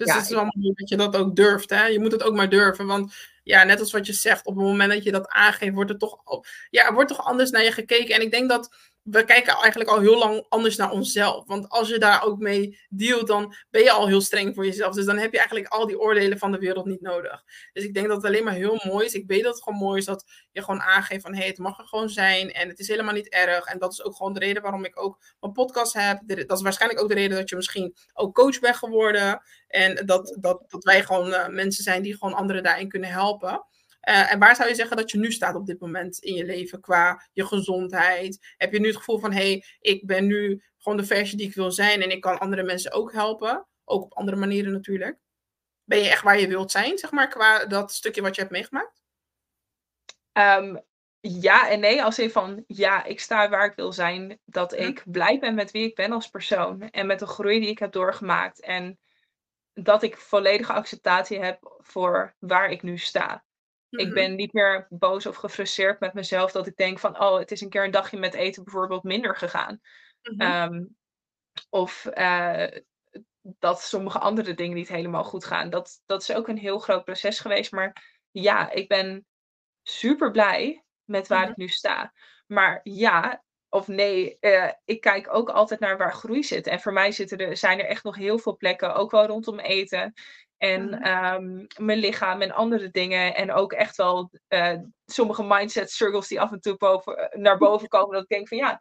[0.00, 1.70] Dus Ja, het is wel mooi dat je dat ook durft.
[1.70, 1.86] Hè?
[1.86, 2.86] Je moet het ook maar durven.
[2.86, 5.90] Want ja, net als wat je zegt, op het moment dat je dat aangeeft, wordt
[5.90, 6.22] er toch,
[6.70, 8.14] ja, wordt toch anders naar je gekeken.
[8.14, 11.46] En ik denk dat we kijken eigenlijk al heel lang anders naar onszelf.
[11.46, 14.94] Want als je daar ook mee dealt, dan ben je al heel streng voor jezelf.
[14.94, 17.44] Dus dan heb je eigenlijk al die oordelen van de wereld niet nodig.
[17.72, 19.14] Dus ik denk dat het alleen maar heel mooi is.
[19.14, 21.58] Ik weet dat het gewoon mooi is dat je gewoon aangeeft van hé, hey, het
[21.58, 22.52] mag er gewoon zijn.
[22.52, 23.64] En het is helemaal niet erg.
[23.64, 26.20] En dat is ook gewoon de reden waarom ik ook mijn podcast heb.
[26.26, 29.42] Dat is waarschijnlijk ook de reden dat je misschien ook coach bent geworden.
[29.66, 33.64] En dat, dat, dat wij gewoon eh, mensen zijn die gewoon anderen daarin kunnen helpen.
[34.00, 36.44] Eh, en waar zou je zeggen dat je nu staat op dit moment in je
[36.44, 38.54] leven qua je gezondheid?
[38.56, 41.46] Heb je nu het gevoel van, hé, hey, ik ben nu gewoon de versie die
[41.48, 43.66] ik wil zijn en ik kan andere mensen ook helpen?
[43.84, 45.18] Ook op andere manieren natuurlijk.
[45.84, 48.52] Ben je echt waar je wilt zijn, zeg maar, qua dat stukje wat je hebt
[48.52, 49.00] meegemaakt?
[50.32, 50.76] Ehm,
[51.20, 54.38] ja en nee, als in van ja, ik sta waar ik wil zijn.
[54.44, 54.82] Dat Mhm.
[54.82, 56.82] ik blij ben met wie ik ben als persoon.
[56.82, 58.60] En met de groei die ik heb doorgemaakt.
[58.60, 58.98] En
[59.72, 63.44] dat ik volledige acceptatie heb voor waar ik nu sta.
[63.90, 64.14] Ik Mhm.
[64.14, 66.52] ben niet meer boos of gefrustreerd met mezelf.
[66.52, 69.36] Dat ik denk van oh, het is een keer een dagje met eten bijvoorbeeld minder
[69.36, 69.80] gegaan.
[70.22, 70.40] Mhm.
[70.40, 70.84] Ehm,
[71.70, 72.80] of eh,
[73.40, 75.70] dat sommige andere dingen niet helemaal goed gaan.
[75.70, 77.72] Dat, dat is ook een heel groot proces geweest.
[77.72, 79.26] Maar ja, ik ben
[79.82, 81.50] super blij met waar Mhm.
[81.50, 82.12] ik nu sta.
[82.46, 86.66] Maar ja of nee, eh, ik kijk ook altijd naar waar groei zit.
[86.66, 89.58] En voor mij zitten er, zijn er echt nog heel veel plekken, ook wel rondom
[89.58, 90.12] eten.
[90.60, 91.02] En Mhm.
[91.02, 93.34] ehm, mijn lichaam en andere dingen.
[93.34, 97.88] En ook echt wel eh, sommige mindset struggles die af en toe boven, naar boven
[97.94, 98.12] komen.
[98.14, 98.80] Dat ik denk van ja,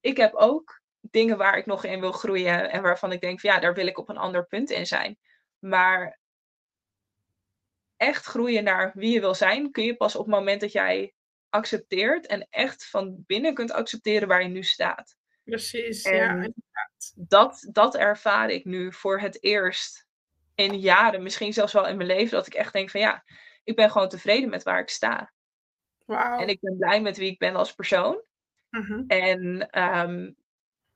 [0.00, 2.70] ik heb ook dingen waar ik nog in wil groeien.
[2.70, 5.18] En waarvan ik denk van ja, daar wil ik op een ander punt in zijn.
[5.58, 6.18] Maar
[7.96, 11.14] echt groeien naar wie je wil zijn, kun je pas op het moment dat jij
[11.48, 15.16] accepteert en echt van binnen kunt accepteren waar je nu staat.
[15.44, 16.48] Precies, ja.
[17.14, 20.06] Dat, dat ervaar ik nu voor het eerst
[20.58, 23.24] in jaren, misschien zelfs wel in mijn leven, dat ik echt denk van ja,
[23.64, 25.32] ik ben gewoon tevreden met waar ik sta.
[26.40, 28.22] En ik ben blij met wie ik ben als persoon.
[28.70, 29.04] Mhm.
[29.06, 30.30] En ehm,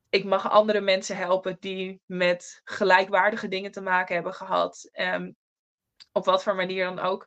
[0.08, 4.88] ik mag andere mensen helpen die met gelijkwaardige dingen te maken hebben gehad.
[4.92, 5.32] Ehm,
[6.12, 7.26] op wat voor manier dan ook.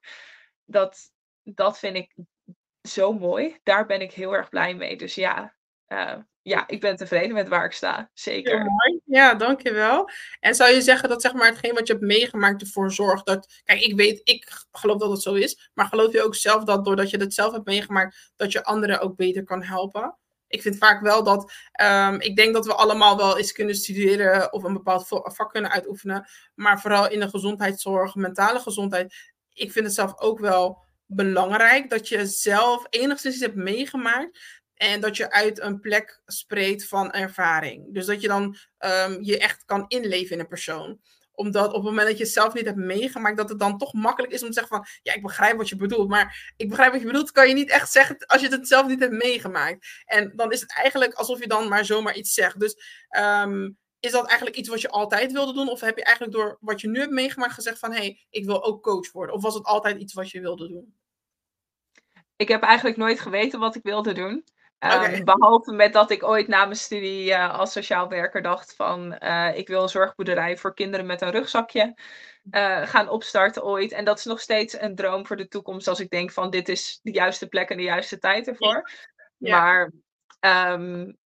[0.66, 1.12] Dat,
[1.44, 2.16] dat vind ik
[2.82, 3.60] zo mooi.
[3.64, 4.98] Daar ben ik heel erg blij mee.
[4.98, 5.56] Dus ja,
[5.88, 8.10] eh, ja, ik ben tevreden met waar ik sta.
[8.14, 8.58] Zeker.
[8.58, 9.00] Mooi.
[9.06, 10.10] Ja, dankjewel.
[10.40, 13.62] En zou je zeggen dat zeg maar, hetgeen wat je hebt meegemaakt ervoor zorgt dat...
[13.64, 15.70] Kijk, ik weet, ik geloof dat het zo is.
[15.74, 18.34] Maar geloof je ook zelf dat doordat je het zelf hebt meegemaakt...
[18.36, 20.18] dat je anderen ook beter kan helpen?
[20.48, 21.54] Ik vind vaak wel dat...
[21.72, 24.54] ehm, ik denk dat we allemaal wel eens kunnen studeren...
[24.54, 26.28] of een bepaald vak kunnen uitoefenen.
[26.56, 29.34] Maar vooral in de gezondheidszorg, mentale gezondheid...
[29.54, 31.90] ik vind het zelf ook wel belangrijk...
[31.90, 34.64] dat je zelf enigszins hebt meegemaakt...
[34.76, 37.94] En dat je uit een plek spreekt van ervaring.
[37.94, 41.00] Dus dat je dan ehm, je echt kan inleven in een persoon.
[41.32, 44.34] Omdat op het moment dat je zelf niet hebt meegemaakt, dat het dan toch makkelijk
[44.34, 46.10] is om te zeggen van, ja, ik begrijp wat je bedoelt.
[46.10, 48.88] Maar ik begrijp wat je bedoelt, kan je niet echt zeggen als je het zelf
[48.88, 49.88] niet hebt meegemaakt.
[50.06, 52.60] En dan is het eigenlijk alsof je dan maar zomaar iets zegt.
[52.60, 52.76] Dus
[53.10, 53.70] ehm,
[54.00, 55.70] is dat eigenlijk iets wat je altijd wilde doen?
[55.70, 58.46] Of heb je eigenlijk door wat je nu hebt meegemaakt gezegd van, hé, hey, ik
[58.46, 59.36] wil ook coach worden?
[59.36, 60.96] Of was het altijd iets wat je wilde doen?
[62.36, 64.44] Ik heb eigenlijk nooit geweten wat ik wilde doen.
[64.94, 69.18] Um, behalve met dat ik ooit na mijn studie uh, als sociaal werker dacht van
[69.24, 71.98] uh, ik wil een zorgboerderij voor kinderen met een rugzakje
[72.52, 73.92] uh, gaan opstarten ooit.
[73.92, 76.70] En dat is nog steeds een droom voor de toekomst als ik denk van dit
[76.70, 78.90] is de juiste plek en de juiste tijd ervoor.
[79.38, 79.60] Ja.
[79.60, 79.92] Maar
[80.72, 81.18] um,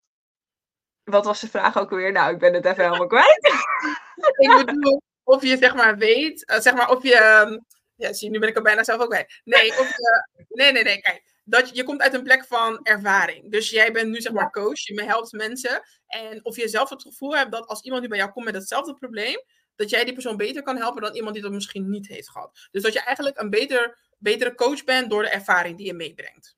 [1.04, 2.12] wat was de vraag ook weer?
[2.12, 3.52] Nou, ik ben het even helemaal kwijt.
[4.36, 7.44] ik bedoel, of je zeg maar weet, zeg maar of je...
[7.46, 9.28] Um, ja, zie, nu ben ik er bijna zelf ook bij.
[9.44, 12.80] Nee, of je, nee, nee, nee, kijk dat je, je komt uit een plek van
[12.82, 13.51] ervaring.
[13.51, 15.82] Dus jij bent nu zeg maar coach, je helpt mensen.
[16.07, 18.55] En of je zelf het gevoel hebt dat als iemand die bij jou komt met
[18.55, 19.42] hetzelfde probleem,
[19.76, 22.68] dat jij die persoon beter kan helpen dan iemand die dat misschien niet heeft gehad.
[22.70, 26.57] Dus dat je eigenlijk een beter, betere coach bent door de ervaring die je meebrengt.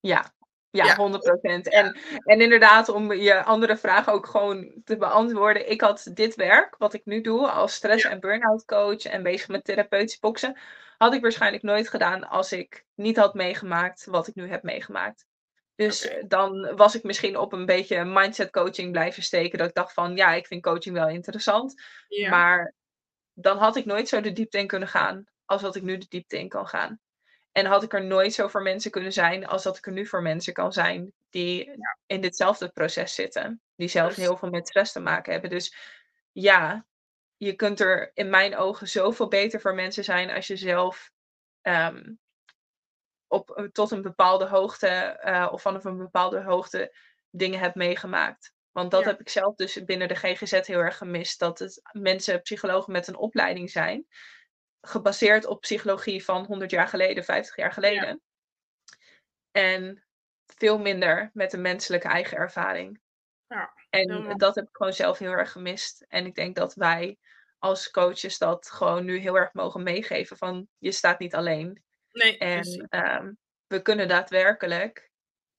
[0.00, 0.34] Ja,
[0.70, 1.62] ja, 100%.
[1.62, 5.70] En, en inderdaad, om je andere vraag ook gewoon te beantwoorden.
[5.70, 9.48] Ik had dit werk, wat ik nu doe als stress- en burn-out coach en bezig
[9.48, 10.56] met therapeutisch boksen
[10.98, 15.26] had ik waarschijnlijk nooit gedaan als ik niet had meegemaakt wat ik nu heb meegemaakt.
[15.74, 19.58] Dus dan was ik misschien op een beetje mindset coaching blijven steken.
[19.58, 21.82] Dat ik dacht van ja, ik vind coaching wel interessant.
[22.28, 22.74] Maar
[23.32, 26.06] dan had ik nooit zo de diepte in kunnen gaan als dat ik nu de
[26.08, 27.00] diepte in kan gaan.
[27.52, 30.06] En had ik er nooit zo voor mensen kunnen zijn als dat ik er nu
[30.06, 31.70] voor mensen kan zijn die
[32.06, 33.60] in ditzelfde proces zitten.
[33.76, 35.50] Die zelf heel veel met stress te maken hebben.
[35.50, 35.76] Dus
[36.32, 36.86] ja,
[37.36, 41.10] je kunt er in mijn ogen zoveel beter voor mensen zijn als je zelf
[41.60, 42.14] ehm,
[43.26, 46.94] op, eh, tot een bepaalde hoogte uh, of vanaf een bepaalde hoogte
[47.30, 48.52] dingen hebt meegemaakt.
[48.70, 51.38] Want dat heb ik zelf dus binnen de GGZ heel erg gemist.
[51.38, 54.06] Dat het mensen, psychologen met een opleiding zijn.
[54.80, 58.22] Gebaseerd op psychologie van 100 jaar geleden, 50 jaar geleden.
[59.50, 60.04] En
[60.46, 63.00] veel minder met een menselijke eigen ervaring.
[63.54, 66.04] Ja, en dat heb ik gewoon zelf heel erg gemist.
[66.08, 67.18] En ik denk dat wij
[67.58, 71.82] als coaches dat gewoon nu heel erg mogen meegeven van je staat niet alleen.
[72.12, 75.10] Nee, en um, we kunnen daadwerkelijk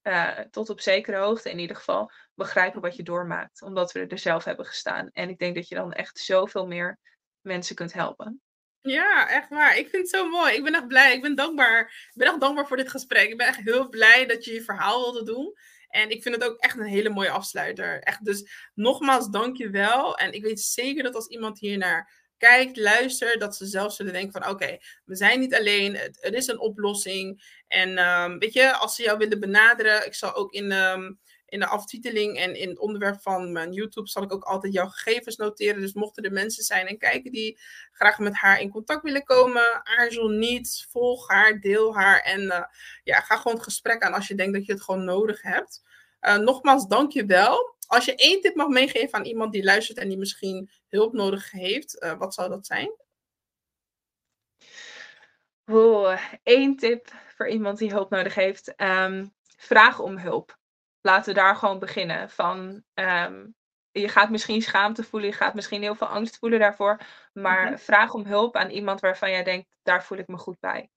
[0.02, 3.62] uh, tot op zekere hoogte in ieder geval begrijpen wat je doormaakt.
[3.62, 5.10] Omdat we er zelf hebben gestaan.
[5.12, 6.98] En ik denk dat je dan echt zoveel meer
[7.40, 8.40] mensen kunt helpen.
[8.80, 9.76] Ja, echt waar.
[9.76, 10.54] Ik vind het zo mooi.
[10.54, 11.14] Ik ben echt blij.
[11.14, 11.80] Ik ben dankbaar.
[11.80, 13.28] Ik ben echt dankbaar voor dit gesprek.
[13.28, 15.54] Ik ben echt heel blij dat je je verhaal wilde doen.
[15.96, 18.00] En ik vind het ook echt een hele mooie afsluiter.
[18.00, 20.16] Echt, dus nogmaals, dank je wel.
[20.18, 24.12] En ik weet zeker dat als iemand hier naar kijkt, luistert, dat ze zelf zullen
[24.12, 27.42] denken van oké, we zijn niet alleen, het, er is een oplossing.
[27.68, 31.60] En um, weet je, als ze jou willen benaderen, ik zal ook in, um, in
[31.60, 35.36] de aftiteling en in het onderwerp van mijn YouTube zal ik ook altijd jouw gegevens
[35.36, 35.80] noteren.
[35.80, 37.58] Dus mochten er mensen zijn en kijken die
[37.92, 42.64] graag met haar in contact willen komen, aarzel niet, volg haar, deel haar en uh,
[43.04, 45.84] ja, ga gewoon het gesprek aan als je denkt dat je het gewoon nodig hebt.
[46.26, 47.74] Uh, nogmaals, dank je wel.
[47.86, 51.50] Als je één tip mag meegeven aan iemand die luistert en die misschien hulp nodig
[51.50, 52.90] heeft, uh, wat zou dat zijn?
[55.66, 58.72] Oh, één tip voor iemand die hulp nodig heeft.
[58.76, 60.58] Um, vraag om hulp
[61.00, 62.30] laten we daar gewoon beginnen.
[62.30, 63.54] Van, um,
[63.90, 67.00] je gaat misschien schaamte voelen, je gaat misschien heel veel angst voelen daarvoor.
[67.32, 67.78] Maar mhm.
[67.78, 70.90] vraag om hulp aan iemand waarvan jij denkt, daar voel ik me goed bij.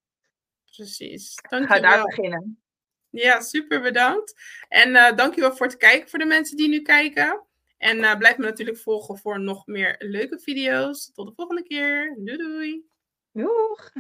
[0.75, 1.35] Precies.
[1.49, 2.61] Dank Ga daar beginnen.
[3.09, 4.33] Ja, super bedankt.
[4.67, 7.45] En uh, dankjewel voor het kijken voor de mensen die nu kijken.
[7.77, 11.11] En uh, blijf me natuurlijk volgen voor nog meer leuke video's.
[11.13, 12.15] Tot de volgende keer.
[12.17, 12.85] Doei doei.
[13.31, 13.91] Doeg.